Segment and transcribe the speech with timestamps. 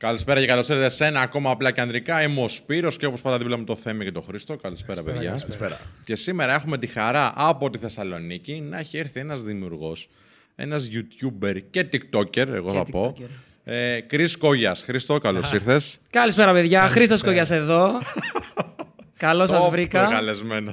[0.00, 2.22] Καλησπέρα και καλώς ήρθατε σε ένα ακόμα απλά και ανδρικά.
[2.22, 4.56] Είμαι ο Σπύρος και όπως πάντα δίπλα μου το Θέμη και το Χρήστο.
[4.56, 5.36] Καλησπέρα, παιδιά.
[5.40, 5.80] Καλησπέρα.
[6.04, 10.08] Και σήμερα έχουμε τη χαρά από τη Θεσσαλονίκη να έχει έρθει ένας δημιουργός,
[10.56, 13.14] ένας YouTuber και TikToker, εγώ θα πω.
[13.16, 13.28] TikToker.
[13.64, 14.82] Ε, Κρι Κόγιας.
[14.82, 15.98] Χρήστο, καλώς ήρθες.
[16.10, 16.88] Καλησπέρα, παιδιά.
[16.88, 17.98] Χρήστος Κογιά εδώ.
[19.16, 20.06] Καλώς σας βρήκα.
[20.06, 20.72] Καλεσμένο.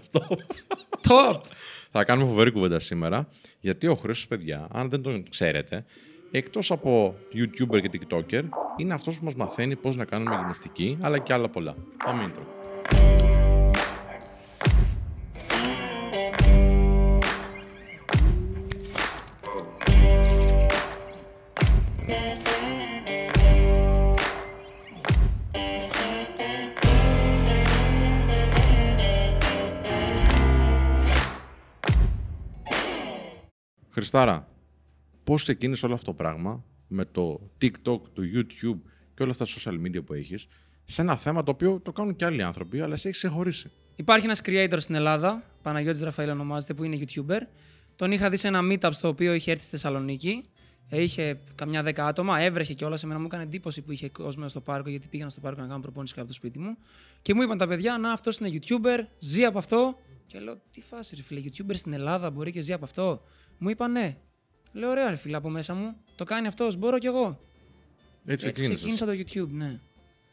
[1.08, 1.40] Top.
[1.92, 3.28] Θα κάνουμε φοβερή κουβέντα σήμερα.
[3.60, 5.86] Γιατί ο Χρήστος, παιδιά, αν δεν τον ξέρετε,
[6.32, 8.44] εκτός από YouTuber και TikToker,
[8.78, 11.76] είναι αυτός που μας μαθαίνει πώς να κάνουμε γυμναστική, αλλά και άλλα πολλά.
[12.06, 12.42] Πάμε intro.
[33.90, 34.48] Χριστάρα,
[35.28, 38.80] πώς ξεκίνησε όλο αυτό το πράγμα με το TikTok, το YouTube
[39.16, 40.48] και όλα αυτά τα social media που έχεις
[40.86, 43.72] σε ένα θέμα το οποίο το κάνουν και άλλοι άνθρωποι, αλλά εσύ έχεις ξεχωρίσει.
[43.96, 47.40] Υπάρχει ένας creator στην Ελλάδα, Παναγιώτης Ραφαήλ ονομάζεται, που είναι YouTuber.
[47.96, 50.46] Τον είχα δει σε ένα meetup στο οποίο είχε έρθει στη Θεσσαλονίκη.
[50.90, 53.00] Ε, Είχε καμιά δέκα άτομα, έβρεχε κιόλα.
[53.04, 55.80] Εμένα μου έκανε εντύπωση που είχε κόσμο στο πάρκο, γιατί πήγαινα στο πάρκο να κάνω
[55.80, 56.78] προπόνηση κάτω από το σπίτι μου.
[57.22, 59.98] Και μου είπαν τα παιδιά, Να, αυτός είναι YouTuber, ζει από αυτό.
[60.26, 63.22] Και λέω, Τι φάση, ρε φίλε, YouTuber στην Ελλάδα μπορεί και ζει από αυτό.
[63.58, 64.18] Μου είπαν ναι.
[64.72, 65.96] Λέω, ωραία, ρε φίλε, από μέσα μου.
[66.16, 67.40] Το κάνει αυτός, μπορώ κι εγώ.
[68.26, 68.76] Έτσι, Έτσι ξεκίνησες.
[68.76, 69.80] ξεκίνησα το YouTube, ναι.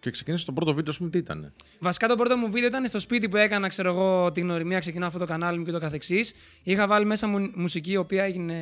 [0.00, 1.52] Και ξεκίνησες το πρώτο βίντεο, ας πούμε, τι ήταν.
[1.78, 5.06] Βασικά το πρώτο μου βίντεο ήταν στο σπίτι που έκανα, ξέρω εγώ, την γνωριμία, ξεκινάω
[5.06, 6.34] αυτό το κανάλι μου και το καθεξής.
[6.62, 8.54] Είχα βάλει μέσα μου μουσική η οποία έγινε...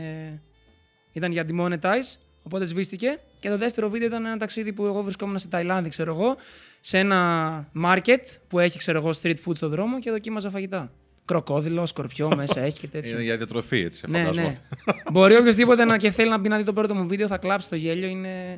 [1.12, 3.18] ήταν για demonetize, οπότε σβήστηκε.
[3.40, 6.36] Και το δεύτερο βίντεο ήταν ένα ταξίδι που εγώ βρισκόμουν στη Ταϊλάνδη, ξέρω εγώ,
[6.80, 10.92] σε ένα market που έχει, ξέρω εγώ, street food στο δρόμο και δοκίμαζα φαγητά.
[11.24, 13.12] Κροκόδιλο, σκορπιό μέσα έχει και τέτοια.
[13.12, 14.24] Είναι για διατροφή, έτσι, ναι, ναι.
[14.24, 14.62] φανταζόμαστε.
[15.12, 17.68] Μπορεί οποιοδήποτε να και θέλει να μπει να δει το πρώτο μου βίντεο, θα κλάψει
[17.68, 18.08] το γέλιο.
[18.08, 18.56] Είναι.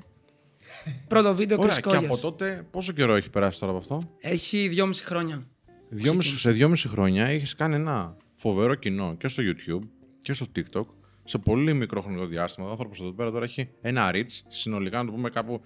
[1.09, 2.05] Πρώτο βίντεο Ωραία, Chris και Κόγιας.
[2.05, 5.47] από τότε, πόσο καιρό έχει περάσει τώρα από αυτό; Έχει δυόμιση χρόνια.
[5.89, 9.89] Δυόμιση, σε δυόμιση χρόνια έχεις κάνει ένα φοβερό κοινό και στο YouTube
[10.23, 10.85] και στο TikTok
[11.25, 12.67] σε πολύ μικρό χρονικό διάστημα.
[12.67, 15.61] Ο άνθρωπος εδώ πέρα τώρα έχει ένα reach συνολικά να το πούμε κάπου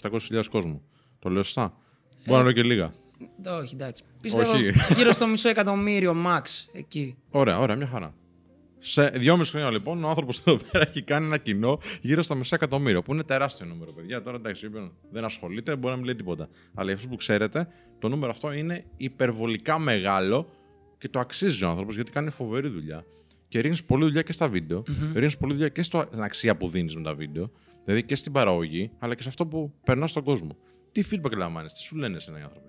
[0.00, 0.82] 600-700 κόσμο.
[1.18, 1.76] Το λέω σωστά;
[2.26, 2.90] Μπορεί να λέω και λίγα.
[3.44, 4.02] Ε, Όχι, εντάξει.
[4.20, 4.72] Πιστεύω Όχι.
[4.96, 7.16] γύρω στο μισό εκατομμύριο max εκεί.
[7.30, 8.14] Ωραία, ωραία, μια χαρά.
[8.78, 12.54] Σε δυόμιση χρόνια λοιπόν, ο άνθρωπος εδώ πέρα έχει κάνει ένα κοινό γύρω στα μισά
[12.54, 14.22] εκατομμύρια, που είναι τεράστιο νούμερο, παιδιά.
[14.22, 16.48] Τώρα εντάξει, όποιον δεν ασχολείται, μπορεί να μην λέει τίποτα.
[16.74, 17.68] Αλλά για αυτούς που ξέρετε,
[17.98, 20.48] το νούμερο αυτό είναι υπερβολικά μεγάλο
[20.98, 23.04] και το αξίζει ο άνθρωπος γιατί κάνει φοβερή δουλειά.
[23.48, 24.82] Και ρίχνεις πολλή δουλειά και στα βίντεο,
[25.14, 27.50] ρίχνεις πολλή δουλειά και στο- στην αξία που δίνεις με τα βίντεο,
[27.84, 30.56] δηλαδή και στην παραγωγή, αλλά και σε αυτό που περνάς στον κόσμο.
[30.92, 32.68] Τι feedback λαμβάνεις, τι σου λένε εσένα οι άνθρωποι;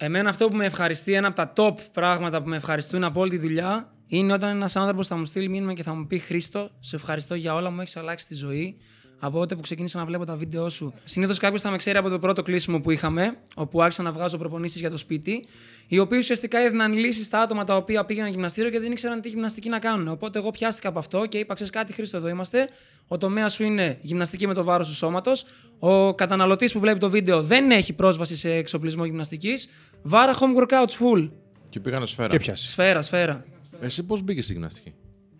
[0.00, 3.30] Εμένα αυτό που με ευχαριστεί, ένα από τα top πράγματα που με ευχαριστούν από όλη
[3.30, 6.70] τη δουλειά, είναι όταν ένας άνθρωπος θα μου στείλει μήνυμα και θα μου πει Χρήστο,
[6.80, 8.76] σε ευχαριστώ για όλα, μου έχεις αλλάξει τη ζωή.
[9.20, 10.94] Από τότε που ξεκίνησα να βλέπω τα βίντεο σου.
[11.04, 14.38] Συνήθως κάποιος θα με ξέρει από το πρώτο κλείσιμο που είχαμε, όπου άρχισα να βγάζω
[14.38, 15.44] προπονήσεις για το σπίτι,
[15.86, 19.28] οι οποίοι ουσιαστικά έδιναν λύσεις στα άτομα τα οποία πήγαιναν γυμναστήριο και δεν ήξεραν τι
[19.28, 20.08] γυμναστική να κάνουν.
[20.08, 22.68] Οπότε εγώ πιάστηκα από αυτό και είπα: Ξέρεις κάτι, Χρήστο, εδώ είμαστε.
[23.08, 25.44] Ο τομέας σου είναι γυμναστική με το βάρος του σώματος.
[25.78, 29.68] Ο καταναλωτής που βλέπει το βίντεο δεν έχει πρόσβαση σε εξοπλισμό γυμναστικής.
[30.02, 31.30] Βάρα home workouts full.
[31.68, 32.28] Και πήγανε σφαίρα.
[32.28, 32.68] Και πιάσεις.
[32.68, 33.44] Σφαίρα, σφαίρα.
[33.80, 34.94] Εσύ πώς μπήκες στη γυμναστική;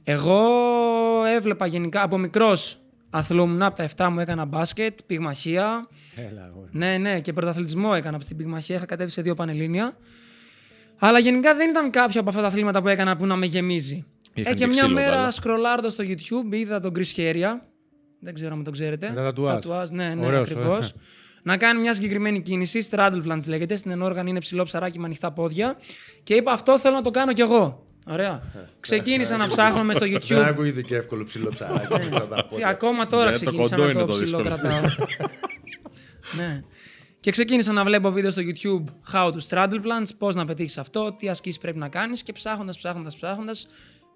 [0.05, 0.41] Εγώ
[1.25, 3.63] έβλεπα γενικά από μικρός αθλούμουν.
[3.63, 5.89] Από τα 7 μου έκανα μπάσκετ, πυγμαχία.
[6.31, 6.69] Έλα, αγόρι.
[6.73, 8.77] Ναι, ναι, και πρωταθλητισμό έκανα στην πυγμαχία.
[8.77, 9.97] Είχα κατέβει σε δύο πανελλήνια.
[10.99, 14.05] Αλλά γενικά δεν ήταν κάποιο από αυτά τα αθλήματα που έκανα που να με γεμίζει.
[14.35, 15.31] Είχαν ε, και και μια ξύλο, μέρα καλά.
[15.31, 17.49] σκρολάροντας στο YouTube είδα τον Chris Heria.
[18.21, 19.09] Δεν ξέρω αν τον ξέρετε.
[19.09, 19.91] Με τα τατουάζ.
[19.91, 20.91] ναι, ναι, Ωραίος, ακριβώς.
[20.91, 20.95] ε.
[21.49, 22.89] να κάνει μια συγκεκριμένη κίνηση.
[22.91, 23.77] Straddle plunge λέγεται.
[23.77, 25.77] Στην ενόργανη είναι ψηλό ψαράκι με ανοιχτά πόδια.
[26.23, 27.87] Και είπα αυτό θέλω να το κάνω κι εγώ.
[28.11, 28.43] Ωραία.
[28.81, 30.45] Ξεκίνησα να ψάχνω μες στο Δεν YouTube.
[30.49, 31.93] ακούγεται και εύκολο ψηλό ψαράκι.
[31.95, 32.69] αυτά τα Τι, πόδια.
[32.69, 34.57] ακόμα τώρα Ναι, το ξεκίνησα κοντό να είναι το το ψηλό δύσκολο.
[34.61, 34.81] κρατάω.
[36.39, 36.63] ναι.
[37.21, 41.13] Και ξεκίνησα να βλέπω βίντεο στο YouTube how to straddle plunge, πώς να πετύχεις αυτό,
[41.19, 43.69] τι ασκήσεις πρέπει να κάνεις και ψάχνοντας, ψάχνοντας, ψάχνοντας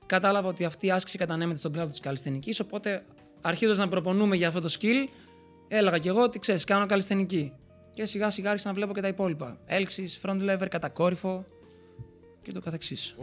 [0.07, 3.05] κατάλαβα ότι αυτή η άσκηση κατανέμεται στον κλάδο της καλλιστενικής οπότε
[3.41, 5.07] αρχίζοντας να προπονούμε για αυτό το skill
[5.69, 7.53] έλεγα κι εγώ ότι ξέρεις κάνω καλλιστενική
[7.91, 9.59] και σιγά σιγά άρχισα να βλέπω και τα υπόλοιπα.
[9.67, 11.45] Έλξης, front lever, κατακόρυφο
[12.43, 13.15] και το καθεξής.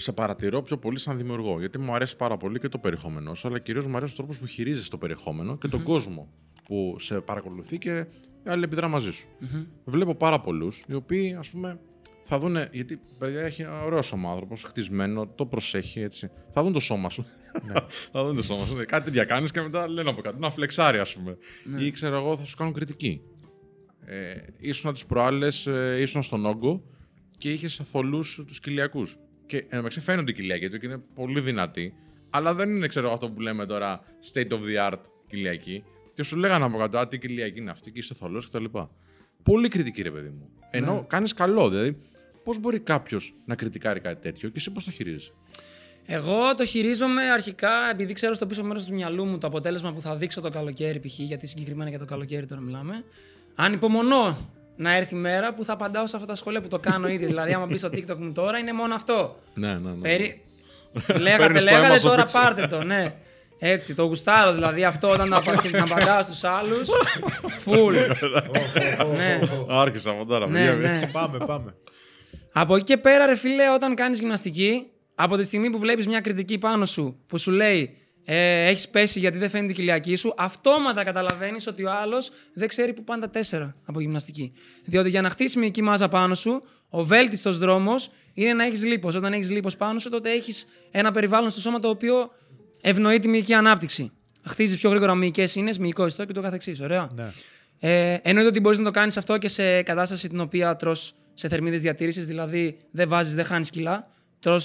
[0.00, 1.58] Εγώ σε παρατηρώ πιο πολύ σαν δημιουργό.
[1.58, 4.38] Γιατί μου αρέσει πάρα πολύ και το περιεχόμενό σου, αλλά κυρίως μου αρέσει ο τρόπος
[4.38, 6.28] που χειρίζεσαι το περιεχόμενο και τον κόσμο
[6.66, 8.06] που σε παρακολουθεί και
[8.44, 9.28] αλληλεπιδρά μαζί σου.
[9.84, 11.80] Βλέπω πάρα πολλούς οι οποίοι, ας πούμε,
[12.24, 12.56] θα δουν.
[12.72, 16.30] Γιατί παιδιά έχει ένα ωραίος σώμα άνθρωπος, χτισμένο, το προσέχει έτσι.
[16.52, 17.24] Θα δουν το σώμα σου.
[18.12, 18.76] θα δουν το σώμα σου.
[18.86, 20.38] Κάτι τέτοια κάνεις και μετά λένε από κάτω.
[20.38, 21.36] Να φλεξάρει, ας πούμε.
[21.78, 23.20] Ή ξέρω εγώ, θα σου κάνουν κριτική.
[24.04, 26.82] Ε, ήσουν τις προάλλες, ε, ήσουν στον όγκο
[27.38, 29.06] και είχες θολούς του κοιλιακού.
[29.50, 31.94] Και εν τω μεταξύ φαίνονται οι κοιλιακοί του και είναι πολύ δυνατοί,
[32.30, 34.00] αλλά δεν είναι ξέρω, αυτό που λέμε τώρα
[34.32, 35.84] state of the art κοιλιακοί.
[36.12, 38.64] Και σου λέγανε από κάτω, Α, τι κοιλιακή είναι αυτή και είσαι θολός κτλ.
[39.42, 40.48] Πολύ κριτική, ρε παιδί μου.
[40.70, 41.04] Ενώ Ναι.
[41.06, 41.96] κάνεις καλό, δηλαδή.
[42.44, 45.32] Πώς μπορεί κάποιος να κριτικάρει κάτι τέτοιο και εσύ πώς το χειρίζεσαι.
[46.06, 50.00] Εγώ το χειρίζομαι αρχικά επειδή ξέρω στο πίσω μέρος του μυαλού μου το αποτέλεσμα που
[50.00, 51.18] θα δείξω το καλοκαίρι, π.χ.
[51.18, 53.04] γιατί συγκεκριμένα για το καλοκαίρι τώρα μιλάμε.
[53.54, 54.50] Αν υπομονώ
[54.80, 57.26] να έρθει η μέρα που θα απαντάω σε αυτά τα σχόλια που το κάνω ήδη.
[57.26, 59.36] δηλαδή, άμα μπει στο TikTok μου τώρα, είναι μόνο αυτό.
[59.54, 60.00] Ναι, ναι, ναι.
[60.02, 60.42] Περί...
[61.24, 62.38] λέγατε, Παίρνεις το λέγατε, Amazon τώρα πίσω.
[62.38, 63.14] πάρτε το, ναι.
[63.58, 66.88] Έτσι, το γουστάρω δηλαδή αυτό όταν να, και να απαντάω στους άλλους.
[67.60, 67.94] Φουλ.
[69.16, 70.90] ναι, Άρχισα από τώρα, ναι, παιδιά.
[70.90, 71.06] ναι.
[71.12, 71.74] Πάμε, πάμε.
[72.52, 76.20] Από εκεί και πέρα, ρε φίλε, όταν κάνεις γυμναστική, από τη στιγμή που βλέπεις μια
[76.20, 80.34] κριτική πάνω σου που σου λέει ε, έχεις πέσει γιατί δεν φαίνεται η κοιλιακή σου,
[80.36, 84.52] αυτόματα καταλαβαίνεις ότι ο άλλος δεν ξέρει που πάνε τα τέσσερα από γυμναστική.
[84.84, 89.14] Διότι για να χτίσεις μυϊκή μάζα πάνω σου, ο βέλτιστος δρόμος είναι να έχεις λίπος.
[89.14, 92.30] Όταν έχεις λίπος πάνω σου, τότε έχεις ένα περιβάλλον στο σώμα το οποίο
[92.80, 94.12] ευνοεί τη μυϊκή ανάπτυξη.
[94.46, 96.80] Χτίζεις πιο γρήγορα μυϊκές ίνες, μυϊκό ιστό και το καθεξής.
[96.80, 97.10] Ωραία.
[97.14, 97.32] Ναι.
[97.80, 100.94] Ε, εννοείται ότι μπορείς να το κάνεις αυτό και σε κατάσταση την οποία τρώ
[101.34, 104.10] σε θερμίδες διατήρησης, δηλαδή δεν βάζεις, δεν χάνεις κιλά.
[104.40, 104.60] Τρώ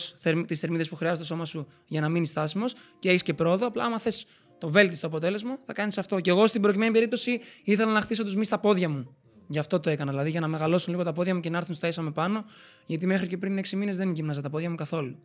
[0.47, 3.67] τις θερμίδες που χρειάζεται το σώμα σου για να μείνεις στάσιμος και έχεις και πρόοδο.
[3.67, 4.25] Απλά, άμα θες
[4.57, 6.19] το βέλτιστο αποτέλεσμα, θα κάνεις αυτό.
[6.19, 9.15] Και εγώ στην προκειμένη περίπτωση ήθελα να χτίσω τους μη στα πόδια μου.
[9.47, 10.11] Γι' αυτό το έκανα.
[10.11, 12.45] Δηλαδή για να μεγαλώσουν λίγο τα πόδια μου και να έρθουν στα ίσα με πάνω.
[12.85, 15.17] Γιατί μέχρι και πριν 6 μήνες δεν γυμνάζα τα πόδια μου καθόλου.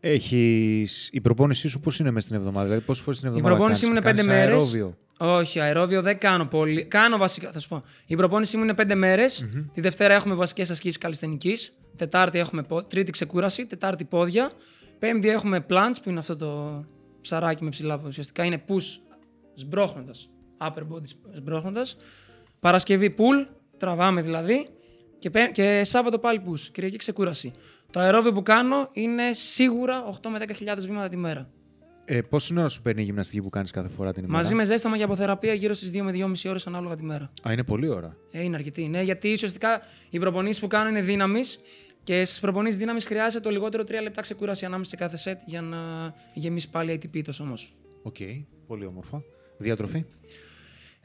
[0.00, 1.08] Έχεις...
[1.12, 3.86] Η προπόνησή σου πώς είναι μέσα στην εβδομάδα, δηλαδή πόσες φορές την Η εβδομάδα προπόνησή
[3.86, 4.92] μου είναι κάνεις, 5 κάνεις μέρε.
[5.22, 5.40] Αερόβιο.
[5.40, 6.84] Όχι, αερόβιο δεν κάνω πολύ.
[6.84, 7.82] Κάνω βασικά, θα σου πω.
[8.06, 9.44] Η προπόνησή μου είναι 5 μέρες.
[9.72, 11.56] Τη Δευτέρα έχουμε βασικές ασκήσεις καλλιστενική.
[11.96, 13.66] Τετάρτη έχουμε πο- τρίτη ξεκούραση.
[13.66, 14.50] Τετάρτη πόδια.
[14.98, 16.84] Πέμπτη έχουμε plunge που είναι αυτό το
[17.20, 19.14] ψαράκι με ψηλά που ουσιαστικά είναι push
[19.54, 20.30] σμπρώχνοντας.
[20.58, 21.96] Upper body σμπρώχνοντας.
[22.60, 23.46] Παρασκευή pull,
[23.76, 24.68] τραβάμε δηλαδή.
[25.18, 26.60] Και, πέ- και Σάββατο πάλι push.
[26.72, 27.52] Κυριακή ξεκούραση.
[27.90, 31.50] Το αερόβιο που κάνω είναι σίγουρα 8 με 10.000 βήματα τη μέρα.
[32.14, 34.64] Ε, πόση ώρα σου παίρνει η γυμναστική που κάνεις κάθε φορά την ημέρα; Μαζί με
[34.64, 37.32] ζέσταμα και αποθεραπεία γύρω στις 2 με 2,5 ώρες ανάλογα τη μέρα.
[37.48, 38.16] Α, είναι πολύ ώρα.
[38.30, 38.88] Ε, είναι αρκετή.
[38.88, 39.80] Ναι, γιατί ουσιαστικά
[40.10, 41.60] οι προπονήσεις που κάνω είναι δύναμης
[42.02, 45.60] και στις προπονήσεις δύναμης χρειάζεται το λιγότερο 3 λεπτά ξεκούραση ανάμεσα σε κάθε σετ για
[45.60, 45.78] να
[46.34, 47.72] γεμίσει πάλι ATP το σώμα σου.
[48.02, 48.16] Οκ,
[48.66, 49.22] πολύ όμορφα.
[49.58, 50.04] Διατροφή;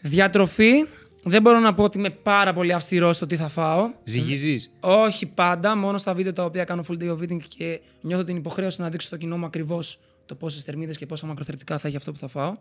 [0.02, 0.86] Διατροφή.
[1.24, 3.92] Δεν μπορώ να πω ότι είμαι πάρα πολύ αυστηρός στο τι θα φάω.
[4.04, 8.24] Ζυγίζεις; Όχι πάντα, μόνο στα βίντεο τα οποία κάνω full day of eating και νιώθω
[8.24, 11.88] την υποχρέωση να δείξω στο κοινό μου ακριβώς το πόσες θερμίδες και πόσα μακροθρεπτικά θα
[11.88, 12.58] έχει αυτό που θα φάω.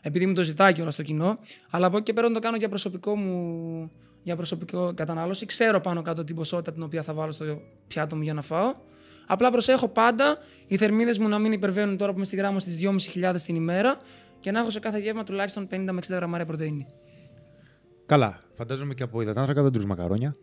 [0.00, 1.38] Επειδή μου το ζητάει κιόλας στο κοινό.
[1.70, 3.90] Αλλά από εκεί και πέρα όταν το κάνω για προσωπικό μου
[4.22, 5.46] για προσωπικό κατανάλωση.
[5.46, 8.74] Ξέρω πάνω κάτω την ποσότητα την οποία θα βάλω στο πιάτο μου για να φάω.
[9.26, 12.78] Απλά προσέχω πάντα οι θερμίδες μου να μην υπερβαίνουν τώρα που είμαι στη γράμμα στις
[13.14, 13.98] 2.500 την ημέρα
[14.40, 16.86] και να έχω σε κάθε γεύμα τουλάχιστον 50 με 60 γραμμάρια πρωτενη.
[18.06, 18.40] Καλά.
[18.54, 20.36] Φαντάζομαι και από υδατάνθρακα δεν τρως μακαρόνια.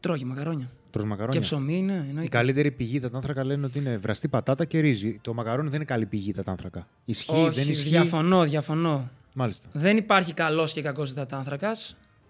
[0.00, 0.70] Τρώγει μακαρόνια.
[0.92, 1.38] Τρως μακαρόνια.
[1.38, 2.28] Και ψωμί, ναι, Η εννοείται.
[2.28, 5.18] καλύτερη πηγή υδατάνθρακα λένε ότι είναι βραστή πατάτα και ρύζι.
[5.22, 6.86] Το μακαρόνι δεν είναι καλή πηγή υδατάνθρακα.
[7.04, 7.88] Ισχύει, Όχι, δεν ισχύει.
[7.88, 9.10] διαφωνώ, διαφωνώ.
[9.32, 9.68] Μάλιστα.
[9.72, 11.70] Δεν υπάρχει καλός και κακός υδατάνθρακα.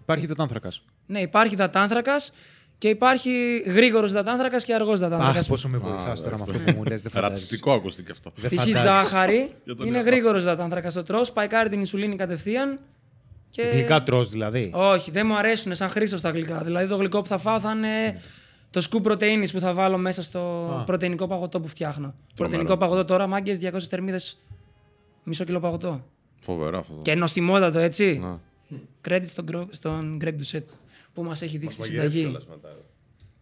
[0.01, 0.69] Υπάρχει υδατάνθρακα.
[1.05, 2.15] Ναι, υπάρχει υδατάνθρακα
[2.77, 5.45] και υπάρχει γρήγορος υδατάνθρακα και αργός Αχ, υδατάνθρακα.
[5.47, 7.01] πόσο με βοηθάς τώρα με αυτό που μου λες.
[7.01, 7.19] Δεν φαντάζεσαι.
[7.19, 8.31] Ρατσιστικό ακούστηκε αυτό.
[8.35, 8.55] Δεν Π.χ.
[8.59, 8.81] φαντάζεσαι.
[8.87, 10.11] ζάχαρη Για τον είναι εαυτό.
[10.11, 10.91] γρήγορος υδατάνθρακα.
[10.91, 12.79] Το τρώ, σπαϊκάρει την ισουλίνη κατευθείαν.
[13.49, 13.61] Και...
[13.61, 14.69] Γλυκά τρως δηλαδή.
[14.73, 16.61] Όχι, δεν μου αρέσουν σαν χρήσο τα γλυκά.
[16.63, 18.21] Δηλαδή το γλυκό που θα φάω θα είναι
[18.73, 22.13] το σκουπ πρωτενη που θα βάλω μέσα στο πρωτεϊνικό παγωτό που φτιάχνω.
[22.35, 24.43] Πρωτεϊνικό παγωτό τώρα, μάγκες 200 θερμίδες.
[25.23, 26.05] Μισό κιλό παγωτό.
[26.41, 26.99] Φοβερό αυτό.
[27.01, 28.19] Και νοστιμότατο, έτσι.
[28.21, 28.35] Να.
[29.07, 30.61] Credit στον, Gro- στον Greg Doucette
[31.13, 32.25] που μας έχει δείξει τη Μαγειρεύει συνταγή.
[32.25, 32.69] κιόλας μετά.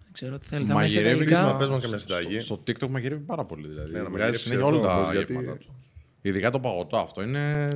[0.03, 0.71] Δεν ξέρω τι θέλετε.
[0.73, 2.39] Αν έχετε τα Μαγειρεύει υλικά- Να πες μας και μια συνταγή.
[2.39, 3.67] Στο, στο TikTok μαγειρεύει πάρα πολύ.
[3.67, 3.91] Δηλαδή.
[3.91, 5.75] Ναι, να Βγάζει μαγειρεύσει συνέχεια εδώ όλα τα όμως, γιατί- γεύματα του.
[6.23, 7.67] Ειδικά το παγωτό αυτό είναι.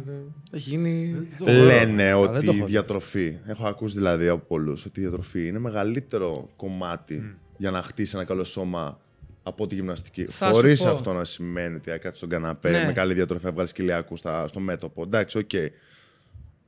[0.51, 1.15] Έχει γίνει.
[1.39, 2.65] Λένε δεν το ότι έχω η δει.
[2.65, 8.15] διατροφή, έχω ακούσει δηλαδή από πολλούς, ότι η διατροφή είναι μεγαλύτερο κομμάτι για να χτίσει
[8.15, 8.99] ένα καλό σώμα
[9.43, 10.25] από τη γυμναστική.
[10.25, 10.89] Θα σου Χωρίς πω.
[10.89, 12.85] αυτό να σημαίνει ότι θα κάτσει στον καναπέ Ναι.
[12.85, 15.01] με καλή διατροφή, θα βγάλει κοιλιακούς στα- στο μέτωπο.
[15.03, 15.49] Εντάξει, οκ.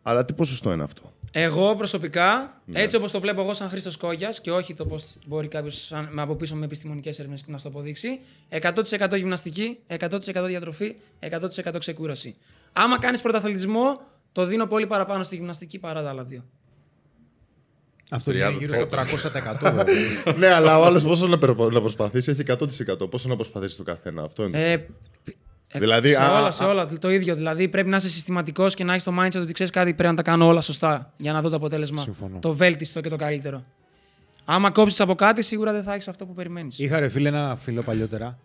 [0.02, 2.82] Αλλά τι ποσοστό είναι αυτό; Εγώ προσωπικά, Ναι.
[2.82, 6.36] έτσι όπως το βλέπω εγώ σαν Χρήστος Κόγιας και όχι το πώς μπορεί κάποιος από
[6.36, 12.36] πίσω με επιστημονικές έρευνες να στο αποδείξει, 100% γυμναστική, 100% διατροφή, 100% ξεκούραση.
[12.74, 14.02] Άμα κάνεις πρωταθλητισμό,
[14.32, 16.44] το δίνω πολύ παραπάνω στη γυμναστική παρά τα άλλα δύο.
[18.12, 18.58] Αυτό είναι 30%.
[18.60, 19.84] γύρω στο 300% βέβαια.
[20.38, 22.44] ναι, αλλά ο άλλος πόσο να, περπο- να προσπαθήσει έχει
[23.02, 23.10] 100%.
[23.10, 24.24] Πόσο να προσπαθήσει το καθένα.
[24.24, 24.72] Αυτό είναι.
[24.72, 24.86] Ε,
[25.68, 27.36] ε, Δηλαδή, σε α- όλα, α- σε όλα το ίδιο.
[27.36, 30.16] Δηλαδή πρέπει να είσαι συστηματικός και να έχεις το mindset ότι ξέρεις κάτι πρέπει να
[30.16, 32.02] τα κάνω όλα σωστά για να δω το αποτέλεσμα.
[32.02, 32.40] Συμφωνώ.
[32.40, 33.64] Το βέλτιστο και το καλύτερο.
[34.46, 36.80] Άμα κόψεις από κάτι, σίγουρα δεν θα έχεις αυτό που περιμένεις.
[36.80, 38.40] Είχα ρε φίλε ένα φίλο παλιότερα.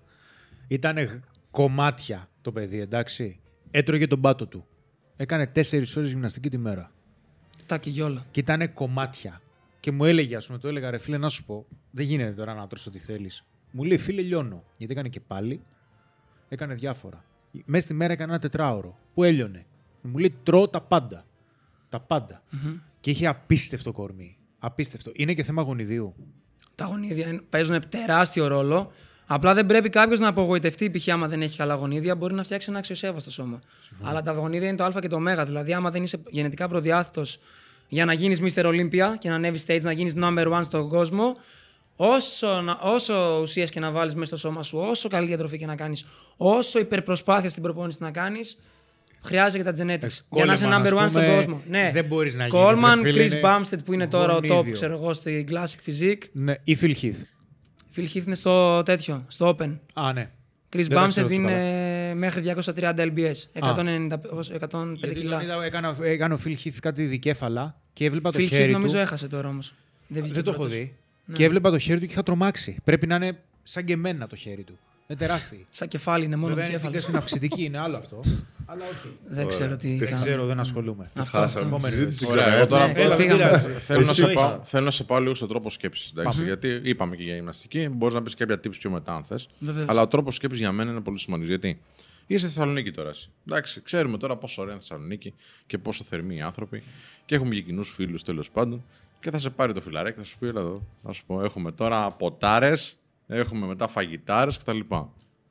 [0.68, 3.38] Ήταν κομμάτια το παιδί, εντάξει.
[3.70, 4.66] Έτρωγε τον πάτο του.
[5.16, 6.90] Έκανε 4 ώρες γυμναστική τη μέρα.
[7.66, 8.24] Τα και γιόλα.
[8.30, 9.40] Και ήταν κομμάτια.
[9.82, 12.54] Και μου έλεγε, ας πούμε, το έλεγα ρε φίλε, να σου πω, δεν γίνεται τώρα
[12.54, 13.44] να τρως ό,τι θέλεις.
[13.70, 14.64] Μου λέει, φίλε, λιώνω.
[14.76, 15.62] Γιατί έκανε και πάλι.
[16.48, 17.24] Έκανε διάφορα.
[17.64, 18.98] Μέσα στη μέρα έκανε ένα τετράωρο.
[19.14, 19.66] Που έλειωνε.
[20.02, 21.24] Μου λέει, τρώω τα πάντα.
[21.88, 22.42] Τα παντα
[23.00, 24.36] Και είχε απίστευτο κορμί.
[24.58, 25.10] Απίστευτο.
[25.14, 26.14] Είναι και θέμα γονιδίου.
[26.74, 28.92] Τα γονίδια είναι- παίζουν τεράστιο ρόλο.
[29.26, 31.08] Απλά δεν πρέπει κάποιος να απογοητευτεί, π.χ.
[31.08, 33.60] άμα δεν έχει καλά γονίδια, μπορεί να φτιάξει ένα αξιοσέβαστο σώμα.
[34.02, 35.44] Αλλά τα γονίδια είναι το Α και το Ω.
[35.44, 37.38] Δηλαδή, άμα δεν είσαι γενετικά προδιάθετος
[37.92, 38.64] για να γίνεις Mr.
[38.64, 41.36] Olympia και να ανέβεις stage, να γίνεις number one στον κόσμο,
[41.96, 45.66] όσο, να- όσο ουσίες και να βάλεις μέσα στο σώμα σου, όσο καλή διατροφή και
[45.66, 46.04] να κάνεις,
[46.36, 48.58] όσο υπερπροσπάθεια στην προπόνηση να κάνεις,
[49.22, 50.18] χρειάζεται και τα genetics.
[50.30, 51.62] για να είσαι Coleman, number ας one στον πούμε, κόσμο.
[51.68, 51.90] Ναι.
[51.94, 54.48] δεν μπορείς να γίνεις, Coleman, ρε φίλε, Chris είναι Bumstead που είναι τώρα ο top,
[54.48, 54.72] γονίδιο.
[54.72, 56.22] ξέρω εγώ, στη Classic Physique.
[56.32, 57.22] Ναι, ή Phil Heath.
[57.96, 59.78] Phil Heath είναι στο τέτοιο, στο Open.
[59.94, 60.30] Α, ναι.
[60.76, 63.32] Chris Δεν τα ξέρω Bumstead τόσο είναι μέχρι 230 lbs.
[63.52, 65.42] 190, πώς, 105 Γιατί τον κιλά.
[65.42, 68.94] είδα, έκανα, έκανε ο Phil Heath κάτι δικέφαλα και έβλεπα το Phil Heath χέρι νομίζω
[68.94, 68.98] του.
[69.00, 69.74] έχασε τώρα όμως.
[70.06, 70.76] Δεν, βγήκε Δεν το έχω πρώτος.
[70.78, 70.94] δει.
[71.32, 72.76] Και έβλεπα το χέρι του και είχα τρομάξει.
[72.84, 74.78] Πρέπει να είναι σαν και εμένα το χέρι του.
[75.06, 75.58] Είναι τεράστιο.
[75.70, 76.94] Σαν κεφάλι είναι μόνο Βέβαια το είναι κέφαλο.
[76.96, 78.20] και στην αυξητική, είναι άλλο αυτό.
[78.72, 79.16] Αλλά όχι.
[79.28, 79.96] Δεν ξέρω τι.
[79.96, 80.20] Δεν κάνω.
[80.20, 81.04] ξέρω, δεν ασχολούμαι.
[81.18, 81.86] Αυτό, Χάσαμε αυτό.
[81.86, 82.26] τη συζήτηση.
[82.30, 82.66] Ωραία, ξέρω, εγώ ε.
[82.66, 83.58] τώρα Ναι, θέλω- φύγαμε.
[83.86, 84.34] θέλω, να σε Εσύ.
[84.34, 86.12] πάω, θέλω να σε πάω λίγο στον τρόπο σκέψης.
[86.44, 89.48] Γιατί είπαμε και για γυμναστική, μπορείς να πεις κάποια tips πιο μετά, αν θες.
[89.58, 89.88] Βεβαίως.
[89.88, 91.50] Αλλά ο τρόπος σκέψης για μένα είναι πολύ σημαντικός.
[91.58, 91.80] Γιατί
[92.26, 93.08] είσαι στη Θεσσαλονίκη τώρα.
[93.08, 93.28] Εσύ.
[93.48, 95.34] Εντάξει, ξέρουμε τώρα πόσο ωραία είναι η Θεσσαλονίκη
[95.66, 96.82] και πόσο θερμοί οι άνθρωποι.
[97.24, 98.84] Και έχουμε και κοινούς φίλους τέλος πάντων.
[99.20, 100.82] Και θα σε πάρει το φιλαράκι, θα σου πει: Έλα εδώ.
[101.02, 104.78] Να σου πω: Έχουμε τώρα ποτάρες, έχουμε μετά φαγητάρες κτλ.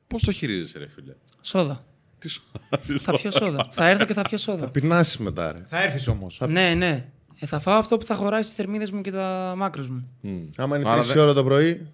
[0.08, 1.86] Πώς το χειρίζεσαι, ρε φίλε; Σόδα.
[2.20, 2.42] Τι σου
[3.02, 3.68] Θα πιω σόδα.
[3.72, 4.68] θα έρθω και θα πιω σόδα.
[4.70, 5.66] Πεινάσεις μετά, ρε.
[5.68, 6.42] Θα έρθεις όμως.
[6.48, 7.06] ναι, ναι.
[7.40, 10.08] Ε, θα φάω αυτό που θα χωράει στις θερμίδες μου και τα μάκρους μου.
[10.58, 11.88] Άμα είναι Άρα 3 δεν- ώρα το πρωί,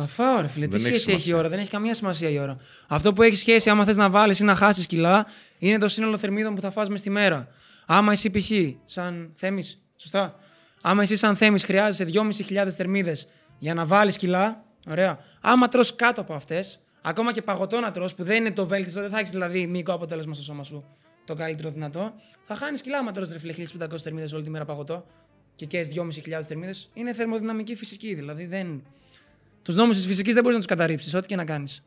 [0.00, 0.66] Θα φάω, ρε φίλε.
[0.66, 1.36] Τι Δεν έχει σχέση έχει η σημασία.
[1.36, 2.56] ώρα, δεν έχει καμία σημασία η ώρα.
[2.88, 5.26] Αυτό που έχει σχέση, άμα θες να βάλεις ή να χάσεις κιλά,
[5.58, 7.48] είναι το σύνολο θερμίδων που θα φας μες στη μέρα.
[7.86, 8.50] Άμα εσύ π.χ.
[8.84, 10.34] σαν θέμης, σωστά.
[10.82, 13.28] Άμα εσύ σαν θέμης χρειάζεσαι 2.500 θερμίδες
[13.58, 15.18] για να βάλεις κιλά, ωραία.
[15.40, 19.00] Άμα τρως κάτω από αυτές, ακόμα και παγωτό να τρως, που δεν είναι το βέλτιστο,
[19.00, 20.84] δεν θα έχεις δηλαδή μυϊκό αποτέλεσμα στο σώμα σου
[21.24, 22.12] το καλύτερο δυνατό,
[22.42, 25.04] θα χάνεις κιλά άμα τρως ρε φίλε 1.500 θερμίδες όλη τη μέρα παγωτό
[25.54, 25.92] και καίει
[26.28, 26.90] 2.500 θερμίδες.
[26.94, 28.82] Είναι θερμοδυναμική φυσική, δηλαδή δεν.
[29.68, 31.82] Τους νόμους της φυσικής δεν μπορείς να τους καταρρύψεις, ό,τι και να κάνεις.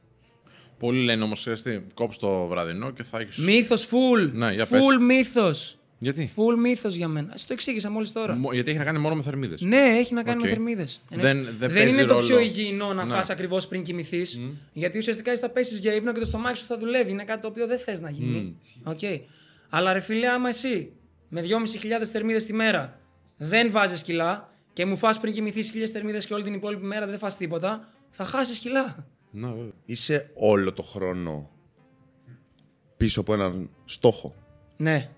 [0.79, 1.47] Πολλοί λένε όμως:
[1.93, 3.41] Κόψει το βραδινό και θα έχει.
[3.41, 4.31] Μύθος full.
[4.33, 4.81] Ναι, για πες.
[4.81, 5.77] full μύθος.
[6.00, 7.33] Γιατί; Full μύθος για μένα.
[7.35, 8.35] Στο εξήγησα μόλις τώρα.
[8.35, 9.61] Μο- Γιατί έχει να κάνει μόνο με θερμίδες.
[9.61, 10.43] Ναι, έχει να κάνει Οκ.
[10.43, 11.01] με θερμίδες.
[11.13, 12.25] Δεν- δεν παίζει είναι το ρόλο.
[12.27, 13.13] πιο υγιεινό να Ναι.
[13.13, 14.39] φας ακριβώς πριν κοιμηθείς.
[14.73, 17.11] Γιατί ουσιαστικά εσύ θα πέσεις για ύπνο και το στομάχι σου θα δουλεύει.
[17.11, 18.55] Είναι κάτι το οποίο δεν θες να γίνει.
[18.83, 19.00] Οκ.
[19.69, 20.91] Αλλά ρε φίλε, άμα εσύ
[21.29, 23.00] με 2.500 θερμίδες τη μέρα
[23.38, 27.07] δεν βάζεις κιλά και μου φας πριν κοιμηθείς 1.000 θερμίδες και όλη την υπόλοιπη μέρα
[27.07, 29.07] δεν φας τίποτα, θα χάσεις κιλά.
[29.31, 29.71] Ναι, βέβαια.
[29.85, 31.49] είσαι όλο το χρόνο
[32.97, 34.35] πίσω από έναν στόχο.
[34.77, 35.09] Ναι.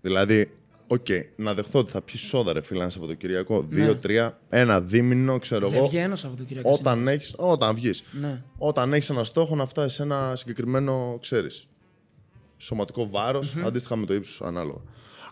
[0.00, 0.50] Δηλαδή,
[0.86, 3.62] οκ, να δεχθώ ότι θα πιεις σόδα, ρε φίλε, ένα Σαββατοκυριακό.
[3.62, 3.68] Ναι.
[3.68, 5.88] Δύο, τρία, ένα δίμηνο, ξέρω Δεν εγώ.
[5.88, 6.70] βγαίνω Σαββατοκύριακο.
[6.70, 7.34] Όταν έχεις.
[7.36, 8.02] Όταν βγεις.
[8.20, 8.42] Ναι.
[8.58, 11.68] Όταν έχεις ένα στόχο να φτάσεις σε ένα συγκεκριμένο, ξέρεις.
[12.56, 14.82] Σωματικό βάρος, αντίστοιχα με το ύψος ανάλογα.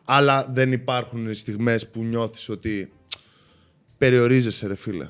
[0.05, 2.93] Αλλά δεν υπάρχουν στιγμές που νιώθεις ότι
[3.99, 5.09] περιορίζεσαι, ρε φίλε.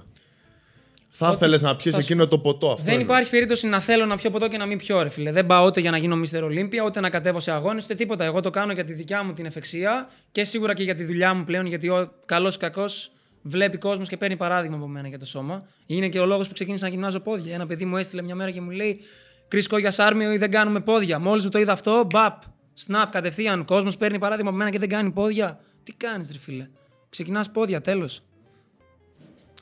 [1.19, 2.83] Θα Ότι ήθελε να πιεις θα σου- εκείνο το ποτό αυτό.
[2.85, 3.03] Δεν είναι.
[3.03, 5.33] υπάρχει περίπτωση να θέλω να πιω ποτό και να μην πιω, ρε φίλε.
[5.33, 6.43] Δεν πάω ούτε για να γίνω Mr.
[6.45, 8.25] Olympia, ούτε να κατέβω σε αγώνες, ούτε τίποτα.
[8.25, 11.35] Εγώ το κάνω για τη δικιά μου την ευεξία και σίγουρα και για τη δουλειά
[11.35, 13.11] μου πλέον, γιατί ο καλός ή κακός
[13.43, 15.67] βλέπει κόσμος και παίρνει παράδειγμα από μένα για το σώμα.
[15.87, 17.55] Είναι και ο λόγος που ξεκίνησα να γυμνάζω πόδια.
[17.55, 19.01] Ένα παιδί μου έστειλε μια μέρα και μου λέει:
[19.49, 21.19] Κρίσκο για Σάρμιο ή δεν κάνουμε πόδια.
[21.19, 22.43] Μόλις μου το είδα αυτό, μπαπ,
[22.87, 23.65] snap κατευθείαν.
[23.65, 25.61] Κόσμος παίρνει παράδειγμα από μένα και δεν κάνει πόδια.
[25.83, 26.69] Τι κάνεις, ρε φίλε.
[27.11, 28.23] Ξεκινάς πόδια, τέλος.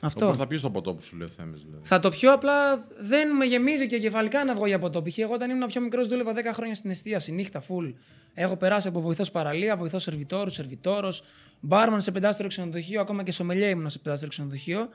[0.05, 0.25] Αυτό.
[0.25, 1.87] Οπότε θα πει το ποτό που σου λέει ο Θέμης, δηλαδή.
[1.87, 5.01] Θα το πιω, απλά δεν με γεμίζει και κεφαλικά να βγω για ποτό.
[5.01, 5.17] Π.χ.
[5.17, 7.93] εγώ όταν ήμουν πιο μικρός δούλευα 10 χρόνια στην εστίαση, νύχτα, full.
[8.33, 11.23] Έχω περάσει από βοηθός παραλία, βοηθός σερβιτόρου, σερβιτόρος,
[11.59, 14.89] μπάρμαν σε πεντάστερο ξενοδοχείο, ακόμα και σομελιέ ήμουν σε πεντάστερο ξενοδοχείο.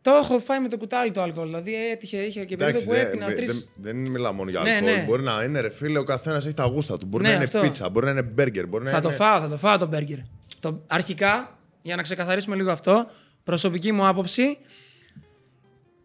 [0.00, 1.46] Το έχω φάει με το κουτάλι το αλκοόλ.
[1.46, 3.46] Δηλαδή έτυχε, είχε και περίοδο Εντάξει, που δε- έπινα δε- τρει.
[3.46, 4.92] δεν, δεν μιλάω μόνο για Ναι, αλκοόλ.
[4.94, 5.04] ναι.
[5.04, 7.06] Μπορεί να είναι ρε φίλε, ο καθένας έχει τα γούστα του.
[7.06, 7.60] Μπορεί Ναι, να είναι αυτό.
[7.60, 8.66] πίτσα, μπορεί να είναι μπέργκερ.
[8.66, 9.06] Μπορεί να Θα είναι...
[9.06, 10.18] το φάω, θα το φάω το μπέργκερ.
[10.60, 10.82] Το...
[10.86, 13.06] Αρχικά, για να ξεκαθαρίσουμε λίγο αυτό,
[13.44, 14.58] προσωπική μου άποψη,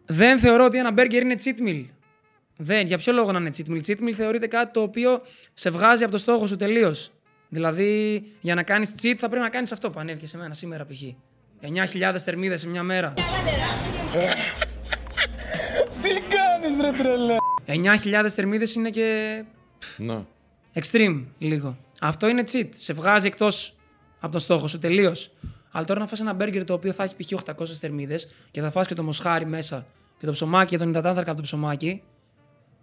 [0.05, 1.85] δεν θεωρώ ότι ένα μπέργκερ είναι cheat meal.
[2.57, 2.85] Δεν.
[2.87, 5.21] Για ποιο λόγο να είναι cheat meal; Cheat meal θεωρείται κάτι το οποίο
[5.53, 7.11] σε βγάζει από το στόχο σου τελείως.
[7.49, 10.85] Δηλαδή, για να κάνεις cheat θα πρέπει να κάνεις αυτό που ανέβηκε σε μένα σήμερα
[10.85, 11.01] π.χ.
[11.61, 13.13] 9.000 θερμίδες σε μια μέρα.
[16.01, 17.35] Τι κάνεις, ρε τρελέ;
[18.23, 19.43] 9.000 θερμίδες είναι και
[19.97, 20.23] Ναι.
[20.73, 21.77] Extreme λίγο.
[22.01, 22.69] Αυτό είναι cheat.
[22.69, 23.75] Σε βγάζει εκτός
[24.19, 25.31] από τον στόχο σου τελείως.
[25.77, 27.41] Αλλά τώρα να φας ένα μπέργκερ το οποίο θα έχει π.χ.
[27.45, 29.85] 800 θερμίδες και θα φας και το μοσχάρι μέσα
[30.19, 32.01] και το ψωμάκι και τον υδατάνθρακα από το ψωμάκι.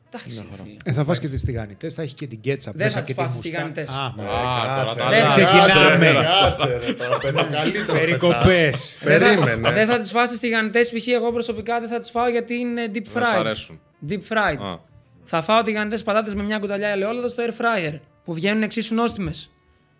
[0.09, 0.47] Εντάξει.
[0.51, 0.77] ρε φίλε.
[0.85, 3.07] Ε, θα φας και τις τηγανιτές, θα έχει και την κέτσα Δεν μέσα θα και
[3.07, 3.51] τις τη φας τις μουστά.
[3.51, 3.91] τηγανιτές.
[3.91, 4.41] Α, μάλιστα.
[4.41, 5.31] Α, τώρα τα Δεν άλλα.
[5.31, 6.27] θα- Ξεκινάμε.
[6.43, 7.93] Κάτσε ρε τώρα, παίρνω καλύτερο.
[7.93, 8.99] Περικοπές.
[9.05, 9.71] Περίμενε.
[9.73, 10.91] Δεν θα τις φας τι τηγανιτές.
[10.91, 11.07] Π.χ.
[11.07, 13.39] εγώ προσωπικά δεν θα τις φάω γιατί είναι deep Δεν σ' fried.
[13.39, 13.81] αρέσουν.
[14.09, 14.59] Deep fried.
[14.65, 14.79] Α.
[15.25, 19.51] Θα φάω τηγανιτές πατάτες με μια κουταλιά ελαιόλαδο στο air fryer που βγαίνουν εξίσου νόστιμες.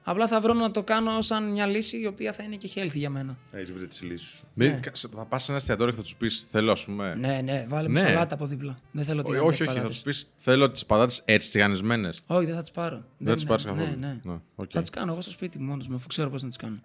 [0.07, 2.93] Απλά θα βρω να το κάνω σαν μια λύση η οποία θα είναι και healthy
[2.95, 3.37] για μένα.
[3.53, 4.47] Έχεις βρει τις λύσεις σου.
[4.55, 4.81] Μην-
[5.17, 7.15] Θα πας σε ένα εστιατόριο και θα τους πεις: Θέλω, ας πούμε.
[7.15, 8.01] Ναι, ναι, βάλε μου Ναι.
[8.01, 8.79] σαλάτα από δίπλα.
[8.93, 9.95] Δεν θέλω Ό- τηγανιτές όχι, όχι, θα πατάτες.
[10.03, 12.21] τους πεις: Θέλω τις πατάτες έτσι τηγανισμένες.
[12.27, 13.05] Όχι, δεν θα τις πάρω.
[13.19, 13.85] Δεν τις πάρεις καθόλου.
[13.85, 14.21] Ναι, ναι.
[14.23, 14.71] Ναι, οκ.
[14.73, 16.81] Θα τις κάνω εγώ στο σπίτι μου μόνος μου, αφού ξέρω πώς να τις κάνω.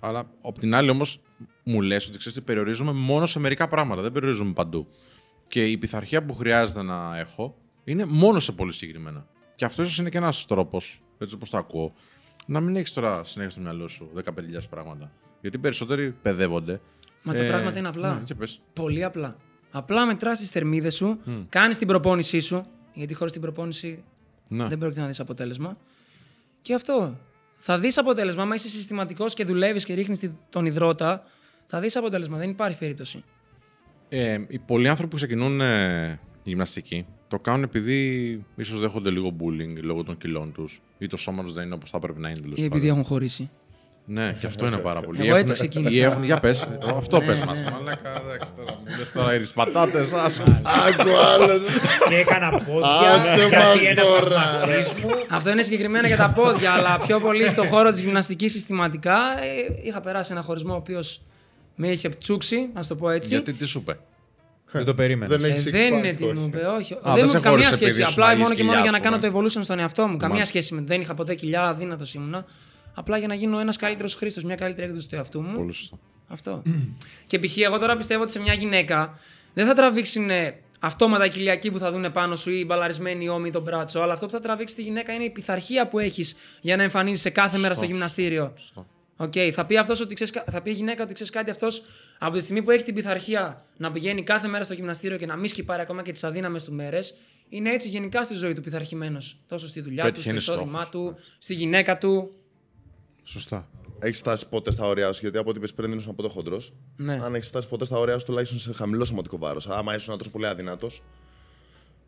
[0.00, 1.20] Αλλά απ' την άλλη όμως
[1.62, 4.02] μου λες ότι ξέρεις, περιορίζομαι μόνο σε μερικά πράγματα.
[4.02, 4.86] Δεν περιορίζομαι παντού.
[5.48, 9.26] Και η πειθαρχία που χρειάζεται να έχω είναι μόνο σε πολύ συγκεκριμένα.
[9.56, 11.92] Και αυτός ίσως είναι και ένας τρόπος, έτσι όπως το ακούω,
[12.46, 14.24] να μην έχεις τώρα συνέχεια στο μυαλό σου 15.000
[14.70, 15.12] πράγματα.
[15.40, 16.80] Γιατί οι περισσότεροι παιδεύονται.
[17.22, 18.14] Μα τα πράγματα είναι απλά.
[18.14, 18.60] Ναι, και πες.
[18.72, 19.36] Πολύ απλά.
[19.70, 21.18] Απλά μετράς τις θερμίδες σου,
[21.48, 24.04] κάνεις την προπόνησή σου, γιατί χωρίς την προπόνηση
[24.48, 24.66] Ναι.
[24.66, 25.76] δεν πρόκειται να δεις αποτέλεσμα.
[26.62, 27.18] Και αυτό.
[27.56, 28.42] Θα δεις αποτέλεσμα.
[28.42, 31.22] Άμα είσαι συστηματικός και δουλεύεις και ρίχνεις τον υδρότα,
[31.66, 32.38] θα δεις αποτέλεσμα.
[32.38, 33.24] Δεν υπάρχει περίπτωση.
[34.08, 39.82] Ε, οι πολλοί άνθρωποι που ξεκινούν ε, γυμναστική το κάνουν επειδή ίσως δέχονται λίγο bullying
[39.82, 42.38] λόγω των κιλών τους ή το σώμα τους δεν είναι όπως θα πρέπει να είναι.
[42.40, 43.50] τέλος Ή επειδή έχουν χωρίσει.
[44.08, 45.18] Ναι, και αυτό είναι πάρα πολύ.
[45.18, 45.96] Εγώ Έχουν- έτσι ξεκίνησα.
[45.96, 47.44] ή έχουν- για πες, αυτό πες ναι.
[47.44, 47.62] μας.
[47.64, 50.42] Μαλάκα, εντάξει, τώρα μου λες τώρα για τις πατάτες, άσο.
[50.86, 51.60] Άκου άλλος.
[52.08, 52.88] Και έκανα πόδια.
[52.88, 54.40] Άσε γιατί μας ένας τώρα.
[54.40, 55.08] θαυμαστής μου.
[55.30, 59.16] Αυτό είναι συγκεκριμένα για τα πόδια, αλλά πιο πολύ στον χώρο της γυμναστικής συστηματικά.
[59.42, 61.20] ε, είχα περάσει ένα χωρισμό ο οποίος
[61.76, 63.28] με είχε τσούξει, να το πω έτσι.
[63.28, 63.98] Γιατί τι σου είπε;
[64.70, 65.36] Δεν το περίμενα.
[65.36, 66.34] Δεν Ε, έχει δεν six είναι pack, τι όχι.
[66.34, 66.98] μου είπε, όχι.
[67.04, 67.84] δεν δεν σε μου καμία χώρισε σχέση.
[67.84, 69.48] επειδή ήσουν Απλά αγής μόνο και μόνο κοιλιά, για να ας κάνω πούμε.
[69.48, 70.16] το evolution στον εαυτό μου.
[70.16, 70.44] Καμία Μάλιστα.
[70.58, 72.44] σχέση με δεν είχα ποτέ κοιλιά, αδύνατος ήμουνα.
[72.94, 75.52] Απλά για να γίνω ένας καλύτερος χρήστη, μια καλύτερη έκδοση του εαυτού μου.
[75.56, 75.98] Πολύ σωστό.
[76.28, 76.62] Αυτό.
[77.26, 77.58] και π.χ.
[77.58, 79.18] εγώ τώρα πιστεύω ότι σε μια γυναίκα
[79.54, 80.28] δεν θα τραβήξουν
[80.80, 84.00] αυτόματα κοιλιακοί που θα δουν πάνω σου ή μπαλαρισμένοι ώμοι τον μπράτσο.
[84.00, 87.30] Αλλά αυτό που θα τραβήξει τη γυναίκα είναι η πειθαρχία που έχεις για να εμφανίζει
[87.30, 88.52] κάθε μέρα στο γυμναστήριο.
[89.16, 91.82] Οκ, θα, πει αυτός ότι ξέρεις, κα- θα πει η γυναίκα ότι ξέρεις κάτι αυτός
[92.18, 95.36] από τη στιγμή που έχει την πειθαρχία να πηγαίνει κάθε μέρα στο γυμναστήριο και να
[95.36, 97.14] μην σκιπάρει ακόμα και τις αδύναμες του μέρες.
[97.48, 99.38] Είναι έτσι γενικά στη ζωή του πειθαρχημένος.
[99.48, 101.14] Τόσο στη δουλειά Πέτυχε, του, στο είναι εισόδημά στόχος.
[101.14, 102.32] του, στη γυναίκα του.
[103.22, 103.68] Σωστά.
[103.98, 106.72] Έχεις φτάσει ποτέ στα όρια σου, γιατί από ό,τι είπες πριν δεν ήσουν ποτέ χοντρός.
[106.96, 107.20] Ναι.
[107.24, 109.66] Αν έχεις φτάσει ποτέ στα όρια σου, τουλάχιστον σε χαμηλό σωματικό βάρος.
[109.68, 110.90] Άμα ήσουν τόσο πολύ αδυνατό.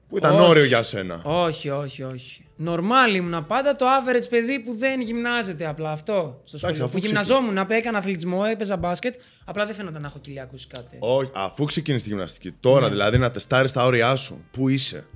[0.09, 0.49] Που ήταν Όχι.
[0.51, 1.23] όριο για σένα.
[1.25, 2.47] Όχι, όχι, όχι.
[2.61, 6.41] Νορμάλ ήμουνα πάντα το average παιδί που δεν γυμνάζεται απλά αυτό.
[6.45, 6.85] Στο σχολείο.
[6.85, 10.67] αφού Που γυμναζόμουν, απ' έκανα αθλητισμό, έπαιζα μπάσκετ, απλά δεν φαίνονταν να έχω κοιλιακού ή
[10.69, 10.97] κάτι.
[11.01, 12.53] Όχι, αφού ξεκίνησες τη γυμναστική.
[12.61, 12.89] Τώρα Ναι.
[12.89, 14.45] δηλαδή να τεστάρεις τα όρια σου.
[14.51, 15.07] Πού είσαι;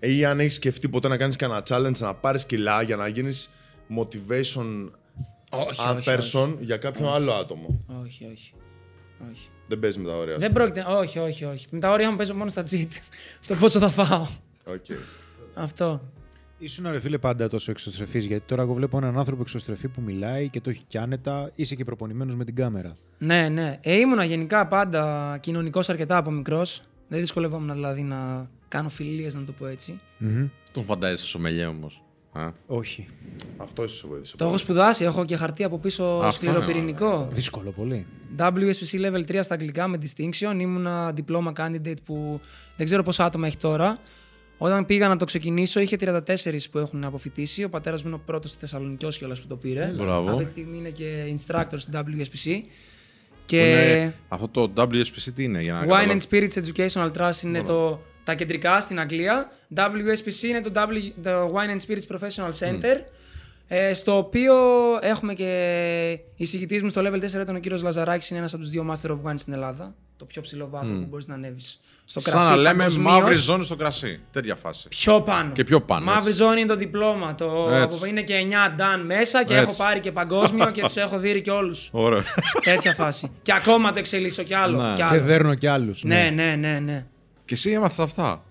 [0.00, 3.50] Ή αν έχεις σκεφτεί ποτέ να κάνεις κανένα challenge να πάρεις κιλά για να γίνεις
[3.98, 4.90] motivation
[5.50, 7.84] Όχι, a όχι, person για κάποιο άλλο άτομο.
[8.04, 8.52] όχι, όχι.
[9.30, 9.48] όχι.
[9.68, 10.40] Δεν παίζεις με τα όρια σου.
[10.40, 10.84] Δεν πρόκειται.
[10.88, 11.66] Όχι, όχι, όχι.
[11.70, 12.92] Με τα όρια μου παίζω μόνο στα cheat.
[13.48, 14.26] το πόσο θα φάω.
[14.64, 14.84] Οκ.
[15.54, 16.00] Αυτό.
[16.58, 20.48] Ήσουν ρε φίλε πάντα τόσο εξωστρεφής, γιατί τώρα εγώ βλέπω έναν άνθρωπο εξωστρεφή που μιλάει
[20.48, 22.96] και το έχει κι άνετα, είσαι και προπονημένος με την κάμερα.
[23.18, 23.78] Ναι, ναι.
[23.82, 26.82] Ε, ήμουνα γενικά πάντα κοινωνικός αρκετά από μικρός.
[27.08, 30.00] Δεν δυσκολευόμουν δηλαδή να κάνω φιλίες, να το πω έτσι.
[30.72, 32.02] Τον φαντάζεσαι σομελιέ όμως.
[32.66, 33.08] Όχι.
[33.56, 34.36] Αυτό ίσως σε βοήθησε.
[34.36, 37.28] Το έχω σπουδάσει, έχω και χαρτί από πίσω Αυτό σκληροπυρηνικό.
[37.32, 38.06] Δύσκολο πολύ.
[38.38, 40.56] WSPC Level 3 στα αγγλικά με distinction.
[40.58, 42.40] Ήμουνα diploma candidate που
[42.76, 43.98] δεν ξέρω πόσα άτομα έχει τώρα.
[44.58, 46.20] Όταν πήγα να το ξεκινήσω, είχε 34
[46.70, 47.64] που έχουν αποφοιτήσει.
[47.64, 49.92] Ο πατέρας μου είναι ο πρώτος στη Θεσσαλονίκη κιόλα που το πήρε.
[49.96, 50.28] Μπράβο.
[50.30, 52.60] Αυτή τη στιγμή είναι και instructor στην WSPC.
[52.62, 56.12] Που Και είναι- Αυτό το WSPC τι είναι, για να Wine καταλάβω.
[56.18, 59.50] and Spirits Educational Trust είναι το, τα κεντρικά στην Αγγλία.
[59.74, 62.96] WSPC είναι το, w, το Wine and Spirits Professional Center.
[63.70, 64.54] Ε, στο οποίο
[65.00, 68.70] έχουμε και εισηγητής μου στο level 4 ήταν ο κύριος Λαζαράκης, είναι ένας από τους
[68.70, 69.94] δύο Master of Wine στην Ελλάδα.
[70.16, 72.46] Το πιο ψηλό βάθρο που μπορείς να ανέβεις στο κρασί.
[72.46, 73.12] Σαν να λέμε παγκοσμίως.
[73.12, 74.20] μαύρη ζώνη στο κρασί.
[74.32, 74.88] Τέτοια φάση.
[74.88, 75.52] Πιο πάνω.
[75.52, 76.42] Και πιο πάνω, Μαύρη έτσι.
[76.42, 77.34] ζώνη είναι το διπλώμα.
[77.34, 77.96] Το, Έτσι.
[77.96, 79.66] από- είναι και 9 Dan μέσα και Έτσι.
[79.68, 81.88] έχω πάρει και παγκόσμιο και τους έχω δει και όλους.
[81.92, 82.22] Ωραία.
[82.62, 83.30] Τέτοια φάση.
[83.42, 84.82] και ακόμα το εξελίσσω κι άλλο.
[84.82, 84.88] Ναι.
[84.88, 85.22] κι Και άλλο.
[85.22, 86.02] δέρνω κι άλλους.
[86.04, 87.06] Ναι, ναι, ναι, ναι.
[87.44, 88.44] και εσύ έμαθες αυτά;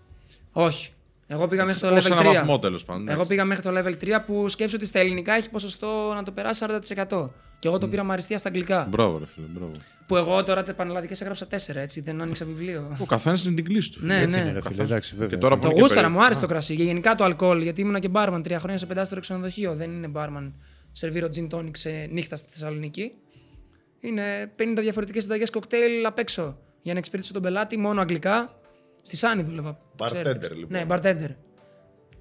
[0.51, 0.89] Όχι.
[1.29, 2.11] Εγώ πήγα μέχρι το Ως level 3.
[2.19, 3.09] ένα βαθμό τέλος πάντων.
[3.09, 6.31] Εγώ πήγα μέχρι το level 3 που σκέψω ότι στα ελληνικά έχει ποσοστό να το
[6.31, 6.65] περάσει
[7.09, 7.29] 40%.
[7.59, 8.87] Και εγώ το πήρα με αριστεία στα αγγλικά.
[8.89, 9.71] Μπράβο, ρε φίλε, μπράβο.
[10.07, 12.97] Που εγώ τώρα τα πανελλαδικές έγραψα 4, έτσι, δεν άνοιξα βιβλίο.
[12.99, 13.99] Ο καθένας είναι την κλίση του.
[14.05, 14.41] ναι, Έτσι ναι.
[14.43, 15.27] είναι ρε φίλε, εντάξει βέβαια.
[15.27, 17.23] Και τώρα που Το είναι και γούσταρα, περί- μου άρεσε το κρασί και γενικά το
[17.23, 19.73] αλκοόλ, γιατί ήμουν και μπάρμαν τρία χρόνια σε πεντάστερο ξενοδοχείο.
[19.75, 20.53] Δεν είναι μπάρμαν
[20.91, 23.11] σερβίρο gin tonic σε νύχτα στη Θεσσαλονίκη.
[23.99, 28.59] Είναι 50 διαφορετικές συνταγές κοκτέιλ απ' έξω για να εξυπηρετήσω τον πελάτη, μόνο αγγλικά.
[29.07, 29.77] Στη Σάνη δούλευα.
[29.97, 30.53] Bartender, Ξέρετε.
[30.53, 30.67] λοιπόν.
[30.71, 31.35] Ναι, bartender.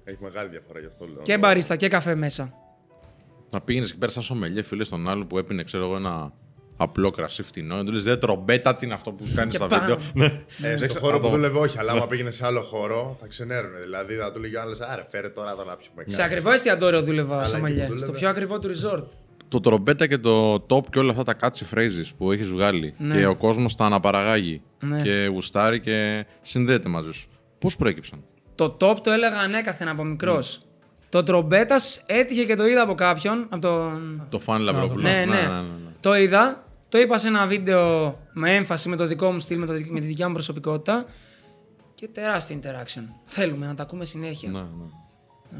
[0.03, 1.21] Έχει μεγάλη διαφορά γι' αυτό λέω.
[1.21, 2.53] Και μπαρίστα και καφέ μέσα.
[3.51, 6.33] Να πήγαινες και πέρα σαν σομελιέ, φίλε, στον άλλο που έπινε, ξέρω εγώ, ένα
[6.77, 7.75] απλό κρασί φτηνό.
[7.75, 9.95] Να του λες: Δεν τρομπέτα, τι είναι αυτό που κάνεις Και στα πάνω.
[9.95, 9.99] βίντεο.
[10.57, 10.69] Ναι.
[10.69, 13.79] Ε, στο χώρο που δούλευε, όχι, αλλά άμα πήγαινε σε άλλο χώρο θα ξενέρουνε.
[13.79, 16.03] Δηλαδή θα του λέγει ο άλλο, Άρε, φέρε τώρα εδώ να πιούμε.
[16.05, 17.83] Σε ακριβό εστιατόριο δούλευα εκεί σαν που μαλλιέ.
[17.85, 18.05] δούλευε.
[18.05, 19.05] Στο πιο ακριβό του resort.
[19.49, 23.15] Το τρομπέτα και το top και όλα αυτά τα catchy phrases που έχεις βγάλει Ναι.
[23.15, 25.01] και ο κόσμος τα αναπαραγάγει Ναι.
[25.01, 27.27] και γουστάρει και συνδέεται μαζί σου.
[27.59, 28.23] Πώς προέκυψαν;
[28.55, 30.61] Το top το έλεγα ανέκαθεν από μικρός.
[31.09, 33.45] Το τρομπέτας έτυχε και το είδα από κάποιον.
[33.49, 34.25] Από τον...
[34.29, 35.01] Το φαν Λαμπρόπουλο.
[35.01, 35.49] Ναι, ναι.
[35.99, 36.65] Το είδα.
[36.89, 39.99] Το είπα σε ένα βίντεο με έμφαση με το δικό μου στυλ, με, το, με
[39.99, 41.05] τη δικιά μου προσωπικότητα.
[41.93, 43.01] Και τεράστιο interaction.
[43.25, 44.49] Θέλουμε να τα ακούμε συνέχεια.
[44.49, 44.65] Ναι, ναι.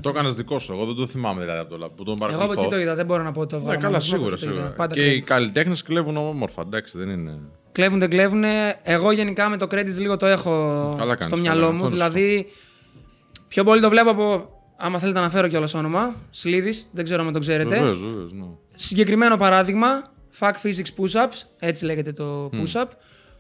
[0.02, 0.74] Το έκανες δικό σου.
[0.74, 2.62] Εγώ δεν το θυμάμαι δηλαδή από το λab- που τον Εγώ από παρακολουθώ.
[2.62, 3.80] εκεί το είδα, δεν μπορώ να πω ότι το Ναι, βγάλα.
[3.80, 4.36] καλά, μόνος μου, από σίγουρα.
[4.36, 4.60] εκεί το είδα.
[4.60, 4.76] σίγουρα.
[4.76, 5.28] Πάντα Και οι credits.
[5.28, 6.62] καλλιτέχνες κλέβουν όμορφα.
[6.62, 7.40] Εντάξει, δεν είναι.
[7.72, 8.44] Κλέβουν, δεν κλέβουν.
[8.84, 10.52] Εγώ γενικά με το credits λίγο το έχω
[10.98, 11.82] Καλά κάνεις, στο καλά μυαλό κάνεις.
[11.82, 11.88] μου.
[11.88, 12.48] Αυτό είναι Δηλαδή,
[13.48, 14.50] πιο πολύ το βλέπω από.
[14.80, 16.16] Άμα θέλετε να αναφέρω κιόλας όνομα.
[16.30, 17.76] Σλίδης, δεν ξέρω αν το ξέρετε.
[17.78, 18.34] Βεβαίως, βεβαίως.
[18.34, 18.46] Ναι.
[18.76, 19.88] Συγκεκριμένο παράδειγμα.
[20.40, 22.86] Fuck Physics Push-Ups, έτσι λέγεται το push-up.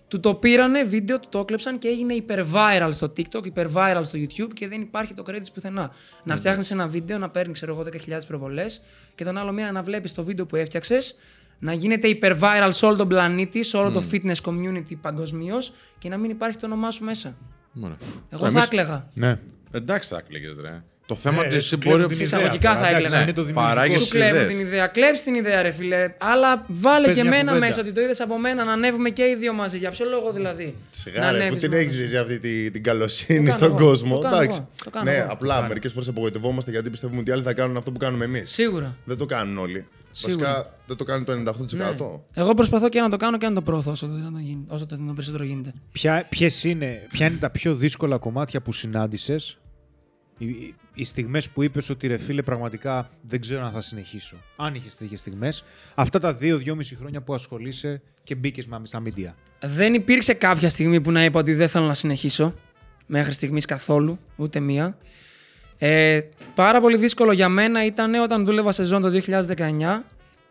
[0.07, 4.53] Του το πήρανε βίντεο, του το έκλεψαν και έγινε υπερ-viral στο TikTok, υπερ-viral στο YouTube
[4.53, 5.91] και δεν υπάρχει το credits πουθενά.
[6.23, 8.81] Να φτιάχνεις ένα βίντεο, να παίρνεις, ξέρω εγώ, 10.000 προβολές
[9.15, 11.15] και τον άλλο μήνα να βλέπεις το βίντεο που έφτιαξες
[11.59, 16.17] να γίνεται υπερ-viral σε όλο τον πλανήτη, σε όλο το fitness community παγκοσμίως και να
[16.17, 17.37] μην υπάρχει το όνομά σου μέσα.
[17.71, 17.93] Μωρέ.
[18.29, 19.07] Εγώ Εμείς- θα έκλεγα.
[19.13, 19.39] Ναι.
[19.71, 20.83] Εντάξει, θα έκλαιγες, ρε.
[21.07, 22.13] Το θέμα Ναι, τη σου κλέβουν μπορεί.
[22.15, 23.07] την Εισαγωγικά ιδέα θα τώρα, έκλαιγα.
[23.07, 24.17] εντάξει, Είναι το δημιουργικό Παράγεις Σου σου.
[24.17, 24.31] ιδέες.
[24.31, 24.87] κλέβουν την ιδέα.
[24.87, 26.13] Κλέψει την ιδέα, ρε φιλέ.
[26.17, 27.67] Αλλά βάλε Πες και μια εμένα κουβέντα.
[27.67, 29.77] μέσα ότι το είδες από μένα να ανέβουμε και οι δύο μαζί.
[29.77, 30.75] Για ποιο λόγο δηλαδή.
[30.91, 32.01] Σιγά, να ρε, που ανέβεις την μόνος έχεις σου.
[32.03, 33.77] ζήσει αυτή την, την καλοσύνη Το κάνω στον εγώ.
[33.87, 34.15] κόσμο.
[34.15, 34.59] Το κάνω Εντάξει.
[34.59, 34.69] εγώ.
[34.83, 35.27] Το κάνω ναι, εγώ.
[35.31, 38.51] απλά μερικές φορές απογοητευόμαστε γιατί πιστεύουμε ότι οι άλλοι θα κάνουν αυτό που κάνουμε εμείς.
[38.51, 38.95] Σίγουρα.
[39.03, 39.85] Δεν το κάνουν όλοι.
[40.11, 40.45] Σίγουρα.
[40.47, 42.21] Βασικά δεν το κάνει το 98%.
[42.33, 44.85] Εγώ προσπαθώ και να το κάνω και να το προωθώ όσο το, δυνατόν γίνει- όσο
[44.85, 45.73] το δυνατόν περισσότερο γίνεται.
[45.91, 49.57] Ποια, ποιες είναι, ποια είναι τα πιο δύσκολα κομμάτια που συνάντησες,
[50.37, 54.35] οι, οι- οι στιγμές που είπες ότι ρε φίλε πραγματικά δεν ξέρω αν θα συνεχίσω.
[54.55, 55.63] Αν είχες τέτοιες στιγμές,
[55.95, 59.33] αυτά τα δύο-δυόμιση χρόνια που ασχολείσαι και μπήκες στα media.
[59.61, 62.53] Δεν υπήρξε κάποια στιγμή που να είπα ότι δεν θέλω να συνεχίσω.
[63.05, 64.97] Μέχρι στιγμής καθόλου, ούτε μία.
[65.77, 66.19] Ε,
[66.55, 70.03] πάρα πολύ δύσκολο για μένα ήταν όταν δούλευα σεζόν το 2019,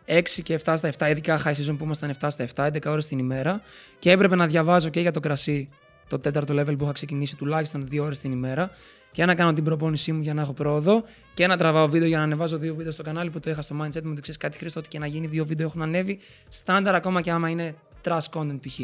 [0.05, 3.07] 6 και 7 στα 7, ειδικά high season που ήμασταν 7 στα 7, 11 ώρες
[3.07, 3.61] την ημέρα
[3.99, 5.69] και έπρεπε να διαβάζω και για το κρασί
[6.07, 8.69] το τέταρτο level που είχα ξεκινήσει τουλάχιστον 2 ώρες την ημέρα
[9.11, 12.17] και να κάνω την προπόνησή μου για να έχω πρόοδο και να τραβάω βίντεο για
[12.17, 14.57] να ανεβάζω δύο βίντεο στο κανάλι που το είχα στο mindset μου ότι ξέρεις κάτι
[14.57, 18.29] Χρήστο, ότι και να γίνει δύο βίντεο έχουν ανέβει στάνταρ ακόμα και άμα είναι trash
[18.33, 18.79] content π.χ.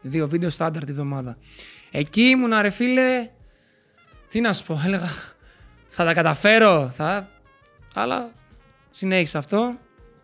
[0.00, 1.36] Δύο βίντεο στάνταρ τη βδομάδα.
[1.90, 3.30] Εκεί ήμουνα ρε φίλε.
[4.28, 5.08] Τι να σου πω, έλεγα.
[5.88, 6.90] Θα τα καταφέρω.
[6.94, 7.28] Θα...
[7.94, 8.32] Αλλά
[8.90, 9.78] συνέχισα αυτό.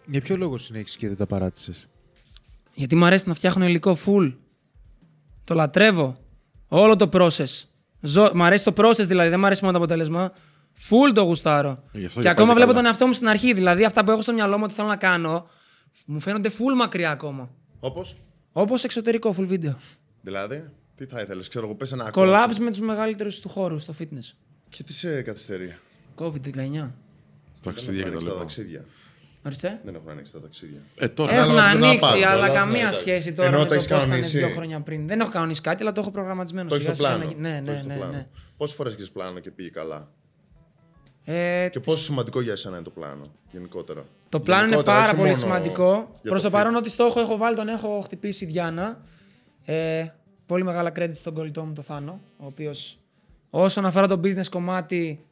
[0.07, 1.89] Για ποιο λόγο συνέχισες και δεν τα παράτησες;
[2.75, 4.35] Γιατί μου αρέσει να φτιάχνω υλικό full.
[5.49, 6.19] Το λατρεύω.
[6.69, 7.65] Όλο το process.
[8.01, 8.31] Ζω...
[8.35, 10.33] Μ' αρέσει το process δηλαδή, δεν μ' αρέσει μόνο το αποτέλεσμα.
[10.89, 11.83] Full το γουστάρω.
[11.93, 12.75] Γι' αυτό Και και ακόμα πάει βλέπω καλά.
[12.83, 13.53] τον εαυτό μου στην αρχή.
[13.53, 15.49] Δηλαδή αυτά που έχω στο μυαλό μου ότι θέλω να κάνω,
[16.07, 17.51] μου φαίνονται full μακριά ακόμα.
[17.81, 18.17] Όπως;
[18.53, 19.79] Όπως εξωτερικό full βίντεο.
[20.21, 23.95] Δηλαδή, τι θα ήθελες, ξέρω εγώ, πες ένα Collabs με τους μεγαλύτερους του χώρους στο
[23.99, 24.35] fitness.
[24.69, 25.77] Και τι σε καθυστερεί;
[26.19, 26.91] COVID-19.
[27.63, 28.39] Ταξίδια και Δεν τα έχουν ανοίξει τα λοιπά.
[28.39, 28.85] ταξίδια.
[29.47, 29.81] Ορίστε.
[29.85, 30.81] Δεν έχουν ανοίξει τα ταξίδια.
[30.97, 31.33] Ε, τώρα.
[31.35, 33.01] Έχουν Ανάλογα που θες να ανοίξει, πας, αλλά κιόλας, ναι, καμία εντάξει.
[33.01, 34.39] σχέση τώρα Ενώ με το το έχεις πώς ήταν κανονίσει.
[34.39, 35.07] δύο χρόνια πριν.
[35.09, 36.69] Δεν έχω κανονίσει κάτι, αλλά το έχω προγραμματισμένο.
[36.69, 37.33] Το έχεις σιγά στο σιγά πλάνο.
[37.41, 37.97] να γι- Ναι, Το ναι, έχεις στο ναι.
[37.97, 38.13] πλάνο.
[38.13, 38.27] ναι.
[38.57, 40.11] Πόσες φορές έχεις πλάνο και πήγε καλά;
[41.25, 45.09] Ε, Και πόσο σημαντικό για εσένα είναι το πλάνο, γενικότερα; Το πλάνο είναι Γενικότερα, πάρα
[45.09, 45.93] όχι πολύ μόνο σημαντικό.
[45.93, 46.53] για Προς το fit.
[46.53, 49.01] παρόν, ό,τι στόχο έχω βάλει, τον έχω χτυπήσει Διάνα.
[49.65, 50.07] Ε,
[50.47, 52.99] πολύ μεγάλα credit στον κολλητό μου, το Θάνο, ο οποίος
[53.51, 55.27] όσον αφορά το business κομμάτι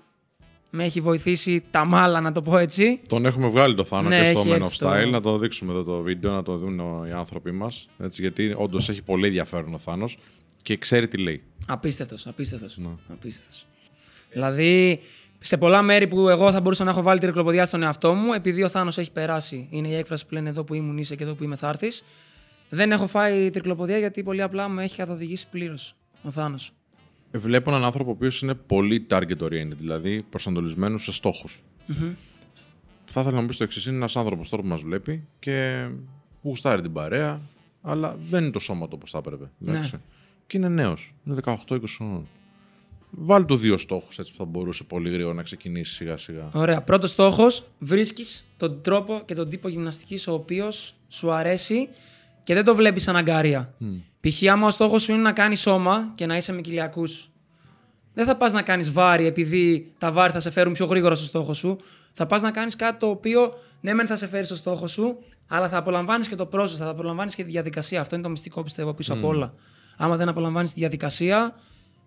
[0.70, 3.00] με έχει βοηθήσει τα μάλα, να το πω έτσι.
[3.08, 5.10] Τον έχουμε βγάλει το Θάνο Ναι, και στο έχει Men of έτσι το- Style.
[5.10, 7.88] Να το δείξουμε εδώ το βίντεο, να το δουν οι άνθρωποι μας.
[8.10, 10.18] Γιατί όντως έχει πολύ ενδιαφέρον ο Θάνος
[10.62, 11.42] και ξέρει τι λέει.
[11.66, 12.76] Απίστευτος, απίστευτος.
[12.78, 12.88] Ναι.
[13.12, 13.66] απίστευτος.
[14.32, 15.00] Δηλαδή,
[15.40, 18.32] σε πολλά μέρη που εγώ θα μπορούσα να έχω βάλει τη ρεκλοποδιά στον εαυτό μου,
[18.32, 21.22] επειδή ο Θάνος έχει περάσει, είναι η έκφραση που λένε εδώ που ήμουν είσαι και
[21.22, 22.04] εδώ που είμαι θα έρθεις,
[22.68, 26.70] δεν έχω φάει τρικλοποδιά γιατί πολύ απλά με έχει καθοδηγήσει πλήρως ο Θάνος.
[27.36, 31.48] Ε, Βλέπω έναν άνθρωπο ο οποίος είναι πολύ target oriented, δηλαδή προσανατολισμένος σε στοχου
[33.04, 35.86] Θα ήθελα να μου πεις το εξής: Είναι ένας άνθρωπος τώρα που μας βλέπει και
[36.42, 37.40] γουστάρει την παρέα,
[37.82, 39.50] αλλά δεν είναι το σώμα του όπως θα έπρεπε.
[39.66, 40.00] εντάξει.
[40.46, 42.26] Και είναι νέος, είναι 18-20 χρονών.
[43.10, 46.48] Βάλει του δύο στόχους έτσι που θα μπορούσε πολύ γρήγορα να ξεκινήσει σιγά σιγά.
[46.52, 46.82] Ωραία.
[46.82, 51.88] Πρώτος στόχος, βρίσκεις τον τρόπο και τον τύπο γυμναστικής ο οποίος σου αρέσει
[52.44, 53.74] και δεν το βλέπεις σαν αγκαρία.
[54.28, 54.50] Π.χ.
[54.50, 57.30] άμα ο στόχος σου είναι να κάνεις σώμα και να είσαι με κοιλιακούς,
[58.14, 61.24] δεν θα πας να κάνεις βάρη επειδή τα βάρη θα σε φέρουν πιο γρήγορα στο
[61.24, 61.78] στόχο σου.
[62.12, 65.18] Θα πας να κάνεις κάτι το οποίο ναι, μεν θα σε φέρει στο στόχο σου,
[65.46, 68.00] αλλά θα απολαμβάνεις και το process, θα απολαμβάνεις και τη διαδικασία.
[68.00, 69.54] Αυτό είναι το μυστικό πιστεύω πίσω από όλα.
[69.96, 71.54] Άμα δεν απολαμβάνεις τη διαδικασία,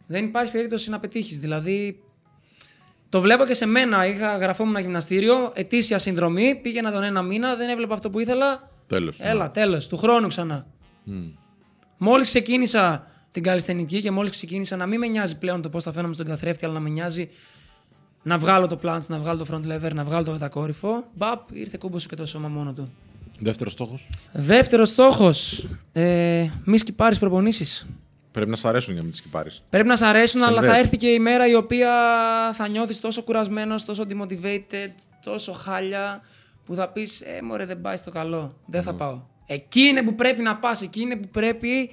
[0.07, 1.39] δεν υπάρχει περίπτωση να πετύχεις.
[1.39, 2.03] Δηλαδή,
[3.09, 4.05] το βλέπω και σε μένα.
[4.05, 8.69] Είχα γραφόμουν ένα γυμναστήριο, ετήσια συνδρομή, πήγαινα τον ένα μήνα, δεν έβλεπα αυτό που ήθελα.
[8.87, 9.17] Τέλος.
[9.19, 10.67] Έλα, τέλος, του χρόνου ξανά.
[12.01, 15.91] Μόλις ξεκίνησα την καλλιστενική και μόλις ξεκίνησα να μην με νοιάζει πλέον το πώς θα
[15.91, 17.29] φαίνομαι στον καθρέφτη, αλλά να με νοιάζει
[18.23, 21.03] να βγάλω το planch, να βγάλω το front lever, να βγάλω το μετακόρυφο.
[21.13, 22.89] Μπαπ, ήρθε κούμπος και το σώμα μόνο του.
[23.39, 24.09] Δεύτερος στόχος.
[24.31, 25.67] Δεύτερος στόχος.
[25.91, 27.87] Ε, μη σκυπάρεις προπονήσεις.
[28.31, 29.49] Πρέπει να σ' αρέσουν για να μην τις πάρει.
[29.69, 30.79] Πρέπει να σ' αρέσουν, αλλά θα Συνδέεται.
[30.79, 31.91] έρθει και η μέρα η οποία
[32.53, 34.91] θα νιώθεις τόσο κουρασμένος, τόσο demotivated,
[35.23, 36.21] τόσο χάλια,
[36.65, 38.55] που θα πεις: Ε, μωρέ, δεν πάει στο καλό.
[38.65, 39.19] Δεν θα πάω.
[39.51, 40.81] Εκεί είναι που πρέπει να πας.
[40.81, 41.91] Εκεί είναι που πρέπει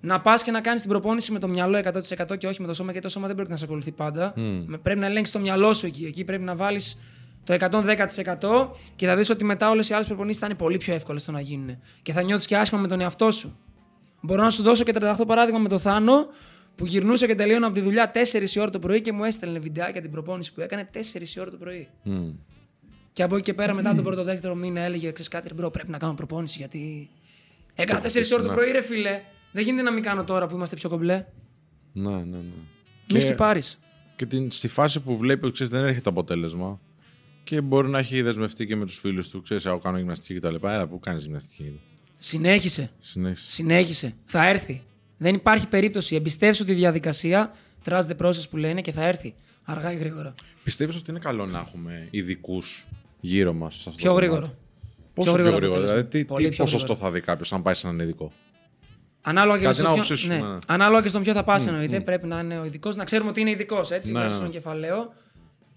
[0.00, 2.72] να πας και να κάνεις την προπόνηση με το μυαλό 100% και όχι με το
[2.74, 4.32] σώμα, γιατί το σώμα δεν πρέπει να σε ακολουθεί πάντα.
[4.66, 6.04] Με- Πρέπει να ελέγξεις το μυαλό σου εκεί.
[6.04, 7.00] Εκεί πρέπει να βάλεις
[7.44, 10.94] το 110% και θα δεις ότι μετά όλες οι άλλες προπονήσεις θα είναι πολύ πιο
[10.94, 11.78] εύκολες στο να γίνουν.
[12.02, 13.58] Και θα νιώθεις και άσχημα με τον εαυτό σου.
[14.20, 16.26] Μπορώ να σου δώσω και 38 παράδειγμα με το Θάνο
[16.74, 19.58] που γυρνούσε και τελείωνε από τη δουλειά 4 η ώρα το πρωί και μου έστελνε
[19.58, 20.98] βιντεάκια την προπόνηση που έκανε 4
[21.36, 21.88] η ώρα το πρωί.
[23.18, 25.90] Και από εκεί και πέρα, μετά τον πρώτο δεύτερο μήνα, έλεγε: Ξέρεις κάτι, bro, πρέπει
[25.90, 27.10] να κάνω προπόνηση γιατί.
[27.74, 28.54] Έκανα 4 η ώρα το ναι.
[28.54, 29.22] πρωί, ρε φίλε.
[29.52, 31.24] Δεν γίνεται να μην κάνω τώρα που είμαστε πιο κομπλέ.
[31.92, 32.38] Ναι, ναι, ναι.
[33.12, 33.78] Μη σκυπάρεις.
[34.16, 36.80] και την, στη φάση που βλέπει ότι ξέρεις, δεν έρχεται αποτέλεσμα
[37.44, 39.42] και μπορεί να έχει δεσμευτεί και με τους φίλους του.
[39.42, 40.54] Ξέρεις, εγώ κάνω γυμναστική κτλ.
[40.54, 41.80] Έλα, πού κάνεις γυμναστική;
[42.16, 42.90] Συνέχισε.
[42.98, 43.50] Συνέχισε.
[43.50, 44.14] Συνέχισε.
[44.24, 44.82] Θα έρθει.
[45.16, 46.16] Δεν υπάρχει περίπτωση.
[46.16, 47.54] Εμπιστεύσου τη διαδικασία.
[47.84, 49.34] Trust the process που λένε και θα έρθει.
[49.64, 50.34] Αργά ή γρήγορα.
[50.64, 52.88] Πιστεύεις ότι είναι καλό να έχουμε ειδικούς
[53.20, 53.88] γύρω μας.
[53.96, 54.54] Πιο γρήγορο.
[55.14, 55.78] Πόσο πιο γρήγορο γρήγορα.
[55.78, 55.94] αποτέλεσμα.
[55.96, 57.10] Δηλαδή, τι, Πολύ τι πιο ποσοστό γρήγορα.
[57.10, 58.32] θα δει κάποιος αν πάει σε έναν ειδικό;
[59.22, 60.36] Ανάλογα και, Κάτι στο να ποιο, όψεις, ναι.
[60.40, 60.56] ναι.
[60.66, 62.00] Ανάλογα και στον ποιο θα πας εννοείται.
[62.00, 62.96] Πρέπει να είναι ο ειδικός.
[62.96, 63.90] Να ξέρουμε ότι είναι ειδικός.
[63.90, 64.32] Έτσι, Ναι, ναι, ναι.
[64.34, 65.12] στον κεφαλαίο.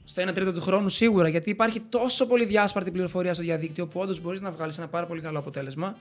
[0.03, 1.27] Στο 1 τρίτο του χρόνου σίγουρα.
[1.27, 5.05] Γιατί υπάρχει τόσο πολύ διάσπαρτη πληροφορία στο διαδίκτυο που όντως μπορείς να βγάλεις ένα πάρα
[5.05, 5.97] πολύ καλό αποτέλεσμα.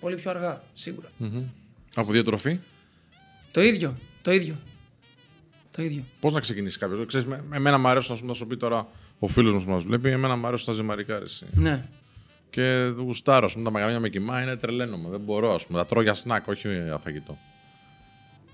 [0.00, 1.08] Πολύ πιο αργά, σίγουρα.
[1.94, 2.58] Από διατροφή,
[3.50, 3.94] Το ίδιο.
[4.22, 4.54] Το ίδιο.
[5.70, 6.02] Το ίδιο.
[6.20, 8.56] πώς να ξεκινήσει κάποιος; Ξέρεις, με, με εμένα μου αρέσει να σου, να σου πει
[8.56, 11.18] τώρα ο φίλος μας που μας βλέπει, εμένα μου αρέσει τα ζυμαρικά.
[11.18, 11.46] ρε, εσύ.
[11.52, 11.80] Ναι.
[12.50, 15.08] Και γουστάρω, ας πούμε, τα μεγαλύτερα με κοιμά είναι τρελαίνομαι.
[15.08, 15.78] Δεν μπορώ, ας πούμε.
[15.78, 17.38] Τα τρώω για σνακ, όχι για φαγητό.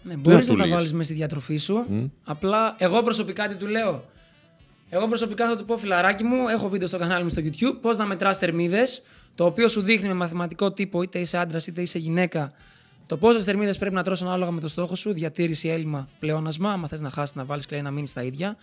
[0.02, 0.76] Ναι, μπορείς του να τα λύγεις.
[0.76, 1.86] βάλεις μέσα στη διατροφή σου.
[2.24, 4.04] Απλά εγώ προσωπικά τι του λέω.
[4.88, 7.96] Εγώ προσωπικά θα του πω φιλαράκι μου, έχω βίντεο στο κανάλι μου στο YouTube, πώς
[7.96, 9.02] να μετράς θερμίδες,
[9.34, 12.52] το οποίο σου δείχνει με μαθηματικό τύπο, είτε είσαι άντρας είτε είσαι γυναίκα,
[13.06, 16.72] το πόσες θερμίδες πρέπει να τρως ανάλογα με το στόχο σου, διατήρηση, έλλειμμα, πλεόνασμα.
[16.72, 18.56] Άμα θες να χάσεις, να βάλεις κλαίει να μείνεις στα ίδια.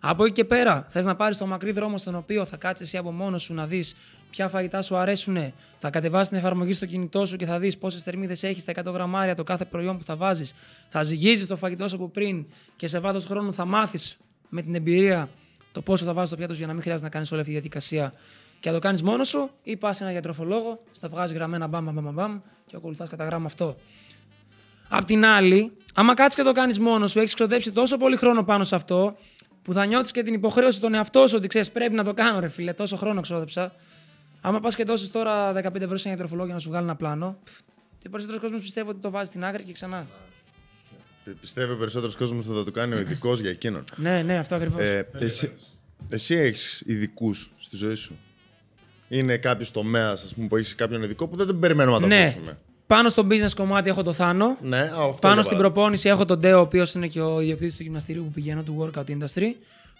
[0.00, 2.96] Από εκεί και πέρα, θες να πάρεις το μακρύ δρόμο στον οποίο θα κάτσεις εσύ
[2.96, 3.96] από μόνος σου να δεις
[4.30, 8.02] ποια φαγητά σου αρέσουν, θα κατεβάσεις την εφαρμογή στο κινητό σου και θα δεις πόσες
[8.02, 10.54] θερμίδες έχεις στα 100 γραμμάρια το κάθε προϊόν που θα βάζεις.
[10.88, 14.16] Θα ζυγίζεις το φαγητό σου από πριν και σε βάθος χρόνου θα μάθεις
[14.48, 15.28] με την εμπειρία
[15.72, 17.52] το πόσο θα βάζεις στο πιάτο σου για να μην χρειάζεται να κάνεις όλη αυτή
[17.52, 18.12] τη διαδικασία
[18.60, 21.84] και να το κάνεις μόνος σου ή πας σε ένα γιατροφολόγο, στα βγάζεις γραμμένα μπαμ,
[21.84, 23.76] μπαμ, μπαμ, μπαμ και ακολουθάς κατά γράμμα αυτό.
[24.88, 28.44] Απ' την άλλη, άμα κάτσεις και το κάνεις μόνος σου, έχεις ξοδέψει τόσο πολύ χρόνο
[28.44, 29.16] πάνω σε αυτό,
[29.66, 32.40] που θα νιώθεις και την υποχρέωση στον εαυτό σου ότι ξέρεις πρέπει να το κάνω,
[32.40, 33.74] ρε φίλε, τόσο χρόνο ξόδεψα.
[34.40, 36.96] Άμα πας και δώσεις τώρα 15 ευρώ σε ένα γιατροφολόγο για να σου βγάλει ένα
[36.96, 37.38] πλάνο,
[38.02, 40.06] τι περισσότερος κόσμος πιστεύω ότι το βάζεις στην άκρη και ξανά.
[41.24, 43.84] Πι- Πιστεύει ο περισσότερος κόσμος ότι θα το κάνει ο ειδικός για εκείνον.
[43.96, 44.82] Ναι, ναι, αυτό ακριβώς.
[44.82, 45.52] Ε, εσύ
[46.08, 48.18] εσύ έχεις ειδικούς στη ζωή σου;
[49.08, 52.22] Είναι κάποιος τομέας που έχεις κάποιον ειδικό που δεν τον περιμένουμε να το ναι.
[52.22, 54.56] ακούσουμε; Πάνω στο business κομμάτι έχω το Θάνο.
[54.60, 55.58] Ναι, α, αυτό Πάνω για στην παράδειγμα.
[55.58, 58.90] προπόνηση έχω τον Ντέο, ο οποίος είναι και ο ιδιοκτήτης του γυμναστηρίου που πηγαίνω, του
[58.94, 59.54] workout industry.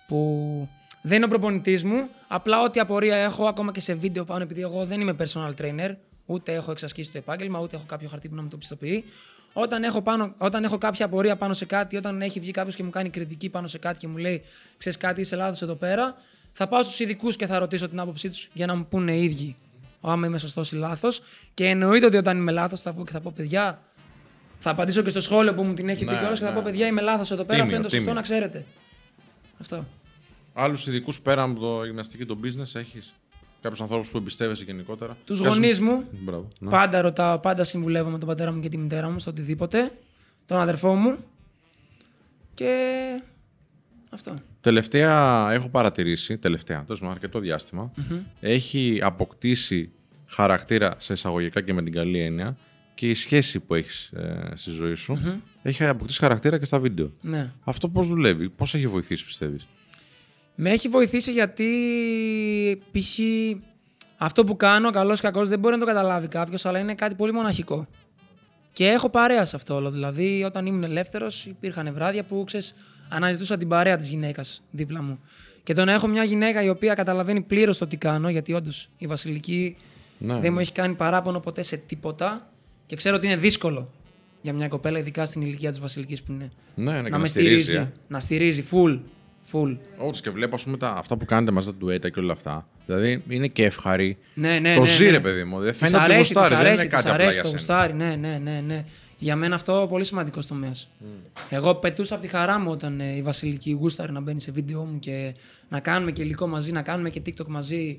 [0.06, 0.68] Που
[1.02, 2.08] δεν είναι ο προπονητής μου.
[2.28, 5.90] Απλά ό,τι απορία έχω, ακόμα και σε βίντεο πάνω, επειδή εγώ δεν είμαι personal trainer,
[6.26, 9.04] ούτε έχω εξασκήσει το επάγγελμα, ούτε έχω κάποιο χαρτί που να μου το πιστοποιεί.
[9.52, 12.82] Όταν έχω, πάνω, όταν έχω κάποια απορία πάνω σε κάτι, όταν έχει βγει κάποιος και
[12.82, 14.42] μου κάνει κριτική πάνω σε κάτι και μου λέει:
[14.78, 16.14] Ξέρεις κάτι, είσαι λάθος εδώ πέρα,
[16.52, 19.22] θα πάω στους ειδικούς και θα ρωτήσω την άποψή τους για να μου πούνε οι
[19.22, 19.56] ίδιοι
[20.00, 21.20] άμα είμαι σωστός ή λάθος.
[21.54, 23.82] Και εννοείται ότι όταν είμαι λάθος θα βγω και θα πω: Παιδιά,
[24.58, 26.56] θα απαντήσω και στο σχόλιο που μου την έχει πει Ναι, κιόλας και θα ναι.
[26.56, 27.62] πω: Παιδιά, είμαι λάθος εδώ πέρα.
[27.62, 28.14] Τίμιο, αυτό είναι το σωστό τίμιο.
[28.14, 28.64] να ξέρετε.
[29.60, 29.84] Αυτό.
[30.54, 33.14] Άλλους ειδικούς πέρα από το γυμναστική, το business, έχεις
[33.62, 36.48] κάποιους ανθρώπους που εμπιστεύεσαι γενικότερα; Τους Ποιες- γονείς μου, Μπράβο.
[36.58, 36.70] ναι.
[36.70, 39.92] πάντα ρωτάω, πάντα συμβουλεύομαι τον πατέρα μου και τη μητέρα μου στο οτιδήποτε.
[40.46, 41.16] Τον αδερφό μου.
[42.54, 42.72] Και.
[44.10, 44.34] Αυτό.
[44.60, 47.92] Τελευταία έχω παρατηρήσει, τελευταία, τέλος πάντων αρκετό διάστημα,
[48.40, 49.90] έχει αποκτήσει
[50.26, 52.56] χαρακτήρα σε εισαγωγικά και με την καλή έννοια
[52.94, 54.12] και η σχέση που έχεις
[54.54, 57.12] στη ζωή σου έχει αποκτήσει χαρακτήρα και στα βίντεο.
[57.20, 57.52] Ναι.
[57.64, 59.66] Αυτό πώς δουλεύει, πώς έχει βοηθήσει, πιστεύεις;
[60.54, 63.18] Με έχει βοηθήσει γιατί π.χ.
[64.16, 67.14] αυτό που κάνω, καλός ή κακός, δεν μπορεί να το καταλάβει κάποιος, αλλά είναι κάτι
[67.14, 67.86] πολύ μοναχικό.
[68.72, 69.90] Και έχω παρέα σε αυτό όλο.
[69.90, 72.74] Δηλαδή, όταν ήμουν ελεύθερος, υπήρχαν βράδια που ξέρεις,
[73.08, 75.18] αναζητούσα την παρέα της γυναίκας δίπλα μου.
[75.62, 78.88] Και το να έχω μια γυναίκα η οποία καταλαβαίνει πλήρως το τι κάνω, γιατί όντως
[78.98, 79.76] η Βασιλική
[80.18, 80.50] Ναι, δεν ναι.
[80.50, 82.50] μου έχει κάνει παράπονο ποτέ σε τίποτα.
[82.86, 83.90] Και ξέρω ότι είναι δύσκολο
[84.42, 86.50] για μια κοπέλα, ειδικά στην ηλικία της Βασιλικής που είναι.
[86.74, 87.76] Ναι, ναι, και να να με στηρίζει, στηρίζει.
[87.76, 87.92] ε.
[88.08, 89.00] Να στηρίζει, full.
[89.52, 89.76] full.
[89.98, 92.68] Όντως και βλέπω ας πούμε, τα, αυτά που κάνετε μαζί τα ντουέτα και όλα αυτά.
[92.86, 94.16] Δηλαδή είναι και ευχαρή.
[94.34, 95.10] Ναι, ναι, το ναι, ζει, ναι.
[95.10, 95.60] ρε παιδί μου.
[95.60, 96.48] Δεν Της φαίνεται ότι αρέσει, γουστάρει.
[96.48, 97.58] της Δεν αρέσει, είναι κάτι της απλά αρέσει για το σένα.
[97.58, 98.84] γουστάρι, ναι, ναι, ναι, ναι.
[99.18, 100.88] Για μένα αυτό πολύ σημαντικός τομέας.
[101.50, 104.84] Εγώ πετούσα από τη χαρά μου όταν ε, η Βασιλική γούσταρε να μπαίνει σε βίντεο
[104.84, 105.34] μου και
[105.68, 107.98] να κάνουμε και υλικό μαζί, να κάνουμε και TikTok μαζί.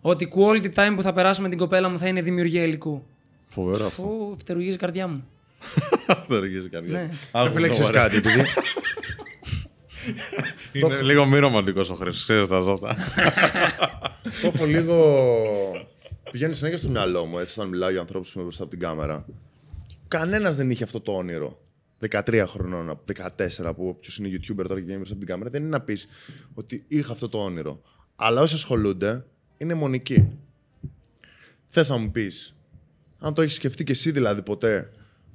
[0.00, 3.02] Ότι quality time που θα περάσουμε την κοπέλα μου θα είναι δημιουργία υλικού.
[3.48, 4.02] Φοβερό αυτό.
[4.02, 5.24] Αφού φτερουγίζει η καρδιά μου.
[6.06, 6.92] Αυτό αργίζει καρδιά.
[6.92, 7.10] Ναι.
[7.32, 8.02] Άκου, Φίλε, ξέρεις ωραία.
[8.02, 8.42] κάτι, επειδή
[10.72, 12.22] Είναι λίγο μη ρομαντικός ο Χρήστο.
[12.22, 12.96] Ξέρεις τα ζώτα.
[14.42, 15.24] το έχω λίγο...
[16.30, 18.80] Πηγαίνει συνέχεια στο μυαλό μου, έτσι, όταν μιλάω για ανθρώπους που είμαι μπροστά από την
[18.80, 19.26] κάμερα.
[20.08, 21.62] Κανένας δεν είχε αυτό το όνειρο.
[22.00, 23.00] 13 χρονών,
[23.58, 25.80] 14 που ποιο είναι YouTuber τώρα και βγαίνει μπροστά από την κάμερα, δεν είναι να
[25.80, 26.06] πεις
[26.54, 27.80] ότι είχα αυτό το όνειρο.
[28.16, 29.24] Αλλά όσοι ασχολούνται
[29.56, 30.28] είναι μονικοί.
[31.68, 32.56] Θες να μου πεις,
[33.18, 34.92] αν το έχεις σκεφτεί και εσύ δηλαδή ποτέ,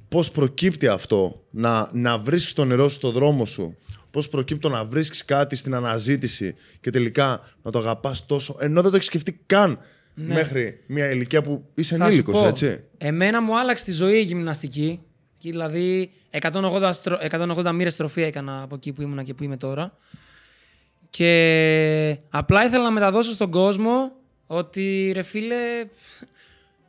[0.09, 3.75] πώς προκύπτει αυτό να, να βρίσκεις το νερό σου στο δρόμο σου,
[4.11, 8.81] πώς προκύπτει το να βρίσκεις κάτι στην αναζήτηση και τελικά να το αγαπάς τόσο, ενώ
[8.81, 9.79] δεν το έχεις σκεφτεί καν
[10.13, 12.03] μέχρι μια ηλικία που είσαι Ναι.
[12.03, 12.83] Θα σου ενήλικος, πω, έτσι.
[12.97, 15.01] Εμένα μου άλλαξε τη ζωή η γυμναστική.
[15.39, 17.19] Και Δηλαδή 180, στρο...
[17.29, 19.97] 180 μοίρες στροφή έκανα από εκεί που ήμουνα και που είμαι τώρα.
[21.09, 24.11] Και απλά ήθελα να μεταδώσω στον κόσμο
[24.47, 25.85] ότι ρε φίλε,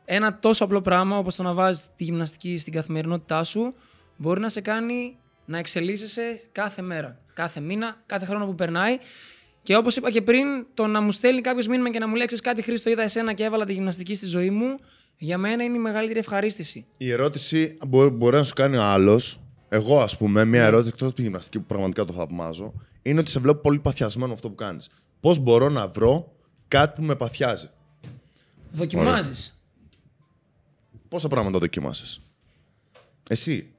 [0.05, 3.73] ένα τόσο απλό πράγμα όπως το να βάζεις τη γυμναστική στην καθημερινότητά σου
[4.17, 8.97] μπορεί να σε κάνει να εξελίσσεσαι κάθε μέρα, κάθε μήνα, κάθε χρόνο που περνάει.
[9.65, 12.37] Και όπως είπα και πριν, το να μου στέλνει κάποιος μήνυμα και να μου λέξει
[12.37, 14.77] κάτι Χρήστο, είδα εσένα και έβαλα τη γυμναστική στη ζωή μου,
[15.17, 16.85] για μένα είναι η μεγαλύτερη ευχαρίστηση.
[16.97, 19.39] Η ερώτηση μπορεί, μπορεί να σου κάνει ο άλλος.
[19.69, 23.31] Εγώ, ας πούμε, μια ερώτηση εκτός από τη γυμναστική που πραγματικά το θαυμάζω, είναι ότι
[23.31, 24.89] σε βλέπω πολύ παθιασμένο αυτό που κάνεις.
[25.19, 26.33] Πώς μπορώ να βρω
[26.67, 27.69] κάτι που με παθιάζει;
[28.71, 29.59] Δοκιμάζεις.
[31.07, 32.21] Πόσα πράγματα δοκίμασε.
[33.29, 33.69] Εσύ.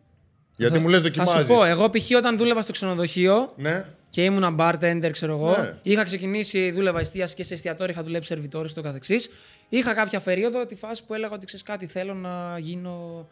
[0.57, 1.47] Γιατί μου λες Θα δοκιμάζει.
[1.47, 2.11] σου πω, εγώ π.χ.
[2.17, 3.87] όταν δούλευα στο ξενοδοχείο Ναι.
[4.11, 5.79] Και ήμουνα bartender, ξέρω εγώ, Ναι.
[5.83, 9.29] είχα ξεκινήσει, δούλευα εστίαση και σε εστιατόρια, είχα δουλέψει σερβιτόρι στο καθεξής.
[9.69, 13.29] Είχα κάποια περίοδο τη φάση που έλεγα ότι ξέρεις κάτι, θέλω να γίνω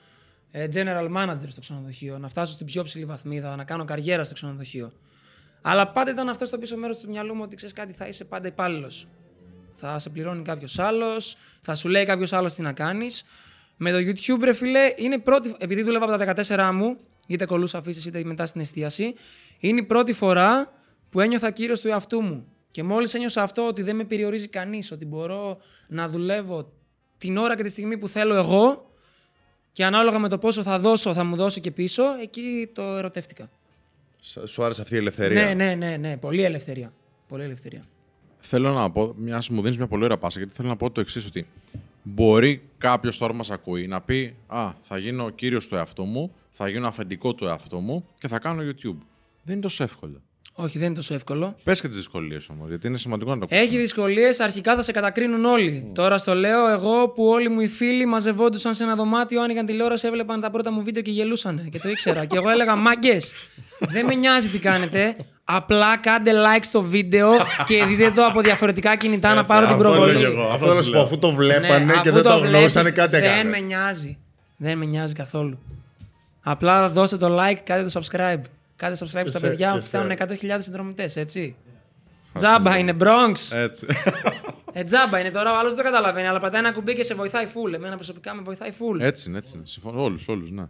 [0.50, 4.34] ε, general manager στο ξενοδοχείο, να φτάσω στην πιο ψηλή βαθμίδα, να κάνω καριέρα στο
[4.34, 4.92] ξενοδοχείο.
[5.62, 8.24] Αλλά πάντα ήταν αυτό στο πίσω μέρος του μυαλού μου ότι ξέρεις κάτι, θα είσαι
[8.24, 9.06] πάντα υπάλληλος.
[9.74, 13.24] Θα σε πληρώνει κάποιος άλλος, θα σου λέει κάποιος άλλος τι να κάνεις.
[13.76, 15.54] Με το YouTube, ρε φίλε, είναι η πρώτη.
[15.58, 19.14] Επειδή δούλευα από τα 14 μου, είτε κολούσα αφήσεις είτε μετά στην εστίαση,
[19.58, 20.70] είναι η πρώτη φορά
[21.10, 22.46] που ένιωθα κύριο του εαυτού μου.
[22.70, 25.58] Και μόλις ένιωσα αυτό ότι δεν με περιορίζει κανείς, ότι μπορώ
[25.88, 26.72] να δουλεύω
[27.18, 28.90] την ώρα και τη στιγμή που θέλω εγώ
[29.72, 33.50] και ανάλογα με το πόσο θα δώσω, θα μου δώσει και πίσω, εκεί το ερωτεύτηκα.
[34.20, 36.16] Σ- Σου άρεσε αυτή η ελευθερία; Ναι, ναι, ναι, ναι.
[36.16, 36.92] Πολύ ελευθερία.
[37.28, 37.82] Πολύ ελευθερία.
[38.36, 41.00] Θέλω να πω, μια μου δίνεις μια πολύ ωραία πάσα, γιατί θέλω να πω το
[41.00, 41.46] εξής: Ότι
[42.02, 46.68] μπορεί κάποιος τώρα μας ακούει να πει Α, θα γίνω κύριος του εαυτού μου, θα
[46.68, 48.96] γίνω αφεντικό του εαυτού μου και θα κάνω YouTube.
[49.42, 50.20] Δεν είναι τόσο εύκολο.
[50.56, 51.54] Όχι, δεν είναι τόσο εύκολο.
[51.64, 53.60] Πες και τις δυσκολίες όμως, γιατί είναι σημαντικό να το ακούσει.
[53.60, 55.90] Έχει δυσκολίες, αρχικά θα σε κατακρίνουν όλοι.
[55.94, 60.06] Τώρα στο λέω εγώ που όλοι μου οι φίλοι μαζευόντουσαν σε ένα δωμάτιο, άνοιγαν τηλεόραση,
[60.06, 61.68] έβλεπαν τα πρώτα μου βίντεο και γελούσαν.
[61.70, 62.24] Και το ήξερα.
[62.24, 63.16] και εγώ έλεγα Μάγκε,
[63.78, 65.16] δεν με νοιάζει τι κάνετε.
[65.44, 67.30] Απλά κάντε like στο βίντεο
[67.64, 70.12] και δείτε το από διαφορετικά κινητά να πάρω την Αυτό προβολή.
[70.20, 70.42] λέω εγώ.
[70.46, 73.10] Αυτό θέλω να σου πω, αφού το βλέπανε και αφού δεν το βλέπεις, γνώρισαν κάτι
[73.10, 73.50] Δεν έκανε.
[73.50, 74.18] με νοιάζει.
[74.56, 75.58] Δεν με νοιάζει καθόλου.
[76.46, 78.40] Απλά δώστε το like, κάντε το subscribe.
[78.76, 81.56] Κάντε subscribe στα σε- παιδιά και που φτάνουν σε- 100.000 συνδρομητές, έτσι.
[82.34, 83.32] Τζάμπα είναι bro.
[83.52, 83.86] Έτσι.
[84.72, 87.14] Ε, τζάμπα είναι τώρα, ο άλλος δεν το καταλαβαίνει, αλλά πατάει ένα κουμπί και σε
[87.14, 87.72] βοηθάει full.
[87.72, 89.00] Εμένα προσωπικά με βοηθάει full.
[89.00, 89.66] έτσι είναι, έτσι είναι.
[89.66, 90.02] Συμφωνώ.
[90.02, 90.64] Όλους, όλους, ναι.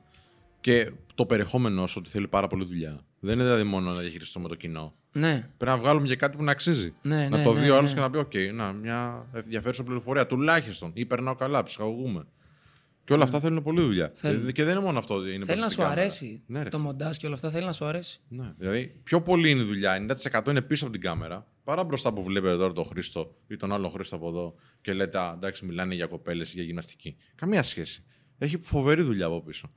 [0.61, 3.01] Και το περιεχόμενό σου ότι θέλει πάρα πολύ δουλειά.
[3.21, 4.95] Δεν είναι δηλαδή μόνο να διαχειριστούμε το κοινό.
[5.13, 5.49] Ναι.
[5.57, 6.95] Πρέπει να βγάλουμε και κάτι που να αξίζει.
[7.03, 7.95] Ναι, να ναι, το ναι, δει ο άλλος ναι.
[7.97, 10.91] και να πει: Οκ, να, μια ενδιαφέρουσα πληροφορία τουλάχιστον.
[10.95, 12.25] Ή περνάω καλά, ψυχαγωγούμαι.
[13.05, 14.11] Και όλα αυτά θέλουν πολύ δουλειά.
[14.15, 14.47] Θέλουν.
[14.47, 15.15] Και- Και δεν είναι μόνο αυτό.
[15.15, 15.45] ότι Είναι Ναι.
[15.45, 16.01] Θέλει να μπροστά σου στην κάμερα.
[16.01, 16.69] αρέσει Ναι, ρε.
[16.69, 17.51] το μοντάζ και όλα αυτά.
[17.51, 18.21] Θέλει να σου αρέσει.
[18.29, 22.13] Ναι, δηλαδή πιο πολύ είναι η δουλειά, 90% είναι πίσω από την κάμερα, παρά μπροστά
[22.13, 25.65] που βλέπετε τώρα τον Χρήστο ή τον άλλο Χρήστο από εδώ και λέτε Α, εντάξει,
[25.65, 27.17] μιλάνε για κοπέλες ή για γυμναστική.
[27.35, 28.05] Καμία σχέση.
[28.39, 29.71] Έχει φοβερή δουλειά από πίσω.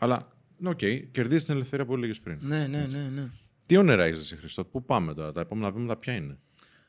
[0.00, 0.78] Αλλά, ναι, οκ,
[1.10, 2.38] κερδίζεις την ελευθερία που έλεγες πριν.
[2.40, 3.10] Ναι, ναι, ναι.
[3.14, 3.30] ναι.
[3.66, 6.38] Τι όνειρα έχεις, εσύ, Χρήστο, πού πάμε τώρα, τα επόμενα βήματα ποια είναι;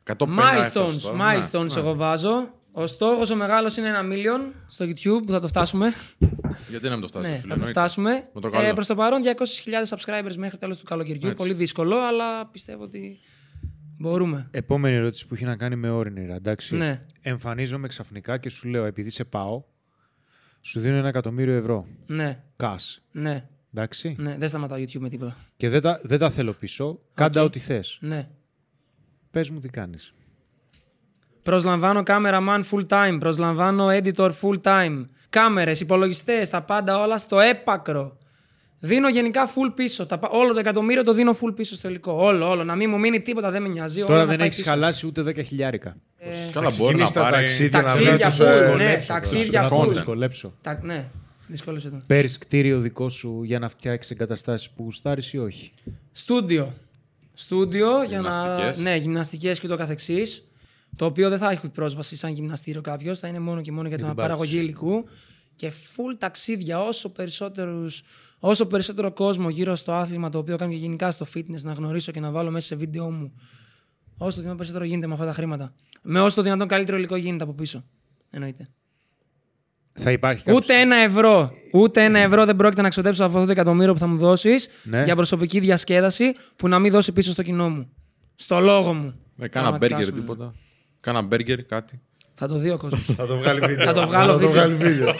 [0.03, 1.17] 150 Milestones, έφτασες τώρα.
[1.17, 2.58] milestones Ναι, εγώ βάζω.
[2.79, 5.93] Ο στόχος ο μεγάλος είναι ένα million στο YouTube που θα το φτάσουμε.
[6.17, 6.29] ναι.
[6.69, 7.41] Γιατί να μην το φτάσει, ναι, φίλε.
[7.41, 7.71] θα το εννοείται.
[7.79, 8.29] φτάσουμε.
[8.33, 8.67] Με το καλό.
[8.67, 11.21] Ε, Προς το παρόν 200.000 subscribers μέχρι τέλος του καλοκαιριού.
[11.23, 11.33] Έτσι.
[11.35, 13.19] Πολύ δύσκολο, αλλά πιστεύω ότι
[13.97, 14.47] μπορούμε.
[14.51, 16.75] Επόμενη ερώτηση που έχει να κάνει με όρνηρα, εντάξει.
[16.75, 16.99] Ναι.
[17.21, 19.63] Εμφανίζομαι ξαφνικά και σου λέω, επειδή σε πάω,
[20.61, 21.85] σου δίνω ένα εκατομμύριο ευρώ.
[22.05, 22.97] Ναι, Cash.
[23.11, 24.15] ναι, Εντάξει.
[24.19, 24.35] ναι.
[24.39, 25.37] Δεν σταματάω YouTube με τίποτα.
[25.57, 26.99] Και δεν τα, δεν τα θέλω πίσω.
[27.13, 27.97] Κάντα ό,τι θες.
[28.01, 28.27] Ναι.
[29.31, 30.13] Πες μου τι κάνεις.
[31.49, 33.17] Προσλαμβάνω cameraman full time.
[33.19, 35.05] Προσλαμβάνω editor full time.
[35.29, 38.17] Κάμερες, υπολογιστές, τα πάντα όλα στο έπακρο.
[38.79, 40.05] Δίνω γενικά full πίσω.
[40.05, 42.11] Τα, πα- όλο το εκατομμύριο το δίνω full πίσω στο υλικό.
[42.11, 42.63] Όλο, όλο.
[42.63, 43.99] Να μην μου μείνει τίποτα, δεν με νοιάζει.
[44.01, 44.69] Τώρα όλο να δεν πάει έχεις πίσω.
[44.69, 45.95] χαλάσει ούτε 10 χιλιάρικα.
[46.19, 47.35] Καλά, Θα μπορεί να ξεκινήσει τα πάρει.
[47.35, 49.07] ταξίδια να Ταξίδια βρει τους, full, ε, ναι, κολλέψω.
[49.13, 49.83] ταξίδια Να full.
[49.83, 50.53] το δυσκολέψω.
[50.61, 51.05] Τα, ναι,
[51.47, 52.01] δυσκόλεψε το.
[52.07, 55.71] Παίρνει κτίριο δικό σου για να φτιάξεις εγκαταστάσεις που γουστάρεις ή όχι;
[56.11, 56.73] Στούντιο.
[57.33, 58.29] Στούντιο για να.
[58.29, 58.77] Γυμναστικές.
[58.77, 60.43] Ναι, γυμναστικές και το καθεξής.
[60.95, 63.97] Το οποίο δεν θα έχει πρόσβαση σαν γυμναστήριο κάποιος, θα είναι μόνο και μόνο για
[63.97, 65.05] την την παραγωγή πάρτι υλικού.
[65.55, 68.01] και full ταξίδια, όσο, περισσότερους,
[68.39, 72.11] όσο περισσότερο κόσμο γύρω στο άθλημα το οποίο κάνω και γενικά στο fitness να γνωρίσω
[72.11, 73.33] και να βάλω μέσα σε βίντεο μου
[74.17, 75.73] όσο το δυνατόν περισσότερο γίνεται με αυτά τα χρήματα.
[76.01, 77.83] Με όσο το δυνατόν καλύτερο υλικό γίνεται από πίσω.
[78.29, 78.69] Εννοείται.
[79.91, 80.57] Θα υπάρχει κάποιος...
[80.63, 81.51] Ούτε ένα ευρώ.
[81.73, 84.67] Ούτε ένα ευρώ δεν πρόκειται να ξοδέψω από αυτό το εκατομμύριο που θα μου δώσεις
[84.83, 85.03] Ναι.
[85.03, 87.89] για προσωπική διασκέδαση που να μην δώσει πίσω στο κοινό μου.
[88.35, 89.15] Στο λόγο μου.
[89.37, 90.21] Ε, κάνα Πραγματικά μπέργκερ σου λέω.
[90.21, 90.53] τίποτα.
[90.99, 91.99] Κάνα μπέργκερ κάτι.
[92.33, 93.05] Θα το δει ο κόσμος.
[93.15, 93.85] Θα το βγάλει βίντεο.
[93.85, 94.51] Θα το βγάλω Θα το βίντεο.
[94.51, 95.13] βγάλει βίντεο.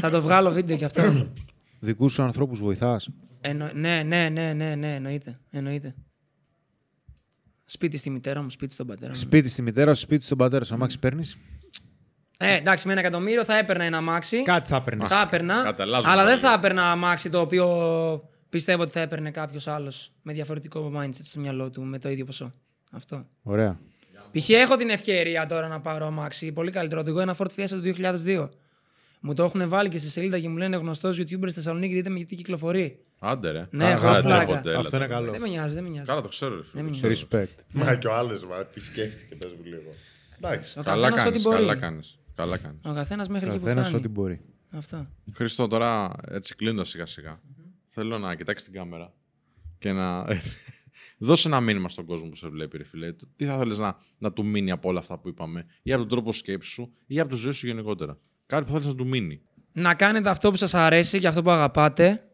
[0.00, 1.28] θα το βγάλω βίντεο κι αυτό.
[1.80, 3.08] Δικούς σου ανθρώπους βοηθάς.
[3.40, 3.70] Εννο...
[3.74, 5.38] Ναι, ναι, ναι, ναι, ναι, εννοείται.
[5.50, 5.94] εννοείται.
[7.64, 9.18] Σπίτι στη μητέρα μου, σπίτι στον πατέρα μου.
[9.18, 10.74] Σπίτι στη μητέρα σου, σπίτι στον πατέρα σου.
[10.74, 11.36] Αμάξι παίρνεις;
[12.38, 14.42] Ε, εντάξει, με ένα εκατομμύριο θα έπαιρνα ένα αμάξι.
[14.42, 15.08] Κάτι θα παίρνεις.
[15.08, 15.62] Θα έπαιρνα.
[15.62, 16.46] Καταλάβουμε Αλλά δεν πάλι.
[16.46, 21.40] θα έπαιρνα αμάξι το οποίο πιστεύω ότι θα έπαιρνε κάποιος άλλος με διαφορετικό mindset στο
[21.40, 22.50] μυαλό του με το ίδιο ποσό.
[22.92, 23.26] Αυτό.
[23.42, 23.78] Ωραία.
[24.38, 24.48] Π.χ.
[24.48, 26.52] έχω την ευκαιρία τώρα να πάρω αμάξι.
[26.52, 27.00] Πολύ καλύτερο.
[27.00, 28.48] Οδηγώ ένα Ford Fiesta του 2002.
[29.20, 32.08] Μου το έχουν βάλει και στη σελίδα και μου λένε γνωστός YouTuber στη Θεσσαλονίκη, δείτε
[32.10, 32.98] με γιατί κυκλοφορεί.
[33.18, 33.66] Άντε ρε.
[33.70, 34.46] Ναι, Α, χωρίς άντε, πλάκα.
[34.46, 34.78] ποτέ, έλα.
[34.78, 35.32] Αυτό είναι καλό.
[35.32, 36.08] Δεν με νοιάζει, δεν με νοιάζει.
[36.08, 36.82] Καλά το ξέρω ρε φίλε.
[36.82, 37.28] Δεν το με ξέρω.
[37.42, 37.62] Respect.
[37.72, 39.90] Μα και ο άλλος, μα τι σκέφτηκε, πες μου λίγο.
[40.36, 40.78] Εντάξει.
[40.78, 41.56] Ο Καλά καθένας ό,τι κάνεις, μπορεί.
[41.56, 42.18] καλά κάνεις.
[42.34, 42.80] Καλά κάνεις.
[42.84, 44.02] Ο καθένας μέχρι εκεί που Καθένας φτάνει.
[44.04, 44.40] ό,τι μπορεί.
[44.70, 45.06] Αυτό.
[45.34, 47.40] Χρήστο, τώρα έτσι κλείνοντα σιγά σιγά,
[47.88, 49.12] θέλω να κοιτάξεις την κάμερα
[49.78, 50.24] και να
[51.18, 53.12] δώσει ένα μήνυμα στον κόσμο που σε βλέπει, ρε φίλε.
[53.36, 56.10] Τι θα θέλεις να, να του μείνει από όλα αυτά που είπαμε, ή από τον
[56.10, 58.18] τρόπο σκέψης σου, ή από τη ζωή σου γενικότερα.
[58.46, 59.40] Κάτι που θέλεις να του μείνει.
[59.72, 62.28] Να κάνετε αυτό που σας αρέσει και αυτό που αγαπάτε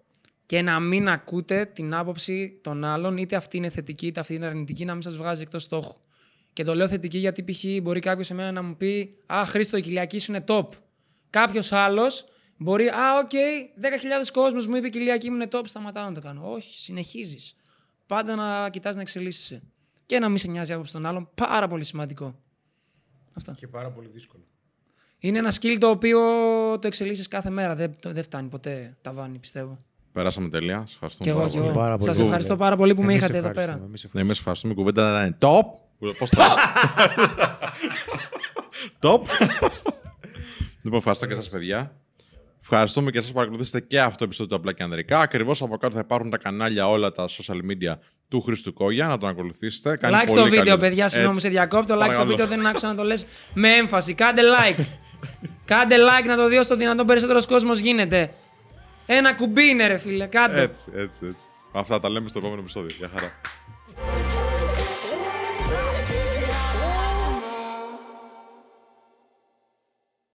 [0.47, 4.47] και να μην ακούτε την άποψη των άλλων, είτε αυτή είναι θετική είτε αυτή είναι
[4.47, 6.01] αρνητική, να μην σας βγάζει εκτός στόχου.
[6.53, 7.65] Και το λέω θετική γιατί π.χ.
[7.83, 10.69] μπορεί κάποιος σε μένα να μου πει Α, Χρήστο, η κοιλιακή σου είναι top.
[11.31, 12.25] Κάποιος άλλος
[12.57, 16.21] μπορεί, Α, οκ, 10.000 κόσμος μου είπε η κοιλιακή μου είναι top, σταματάω να το
[16.21, 16.53] κάνω.
[16.53, 17.55] Όχι, συνεχίζεις.
[18.11, 19.63] Πάντα να κοιτάς να εξελίσσεσαι.
[20.07, 21.29] Και να μην σε νοιάζει η άποψη των άλλων.
[21.35, 22.35] Πάρα πολύ σημαντικό.
[23.37, 23.53] Αυτό.
[23.53, 24.43] Και πάρα πολύ δύσκολο.
[25.19, 26.19] Είναι ένα skill το οποίο
[26.79, 27.75] το εξελίσσεις κάθε μέρα.
[27.75, 29.77] Δεν, το- δεν φτάνει ποτέ ταβάνι, πιστεύω.
[30.13, 30.81] Περάσαμε τέλεια.
[30.87, 31.71] Σας ευχαριστούμε Και εγώ, πάρα και πολύ.
[31.71, 31.79] εγώ.
[31.81, 32.15] Πάρα πολύ.
[32.15, 33.89] Σας ευχαριστώ πάρα πολύ που με Εμείς είχατε εδώ ευχαριστούμε, πέρα.
[33.89, 34.73] εμείς Ναι, εμείς ευχαριστούμε.
[34.73, 35.63] Η κουβέντα να είναι top.
[36.19, 36.43] Πώς το.
[39.09, 39.21] top.
[40.83, 41.93] λοιπόν, ευχαριστώ και εσά, παιδιά.
[42.63, 45.21] Ευχαριστούμε και εσά που παρακολουθήσατε και αυτό το επεισόδιο του Απλά και Ανδρικά.
[45.21, 47.95] Ακριβώς από κάτω θα υπάρχουν τα κανάλια όλα τα social media
[48.29, 49.07] του Χρήστου Κόγια.
[49.07, 49.97] Να τον ακολουθήσετε.
[49.97, 51.09] Κάνει Like στο πολύ βίντεο, καλή- παιδιά.
[51.09, 51.47] Συγγνώμη, Έτσι.
[51.47, 51.95] σε διακόπτω.
[51.95, 52.31] Like στο Παρακαλώ.
[52.31, 54.15] βίντεο δεν άκουσα να το λες με έμφαση.
[54.15, 54.85] Κάντε like.
[55.65, 58.33] Κάντε like να το δει όσο δυνατόν περισσότερος κόσμος γίνεται.
[59.07, 60.27] Ένα κουμπί είναι, ρε φίλε.
[60.27, 60.61] Κάντε.
[60.61, 61.45] Έτσι, έτσι, έτσι.
[61.73, 62.97] Αυτά τα λέμε στο επόμενο επεισόδιο.
[62.99, 63.33] Γεια χαρά.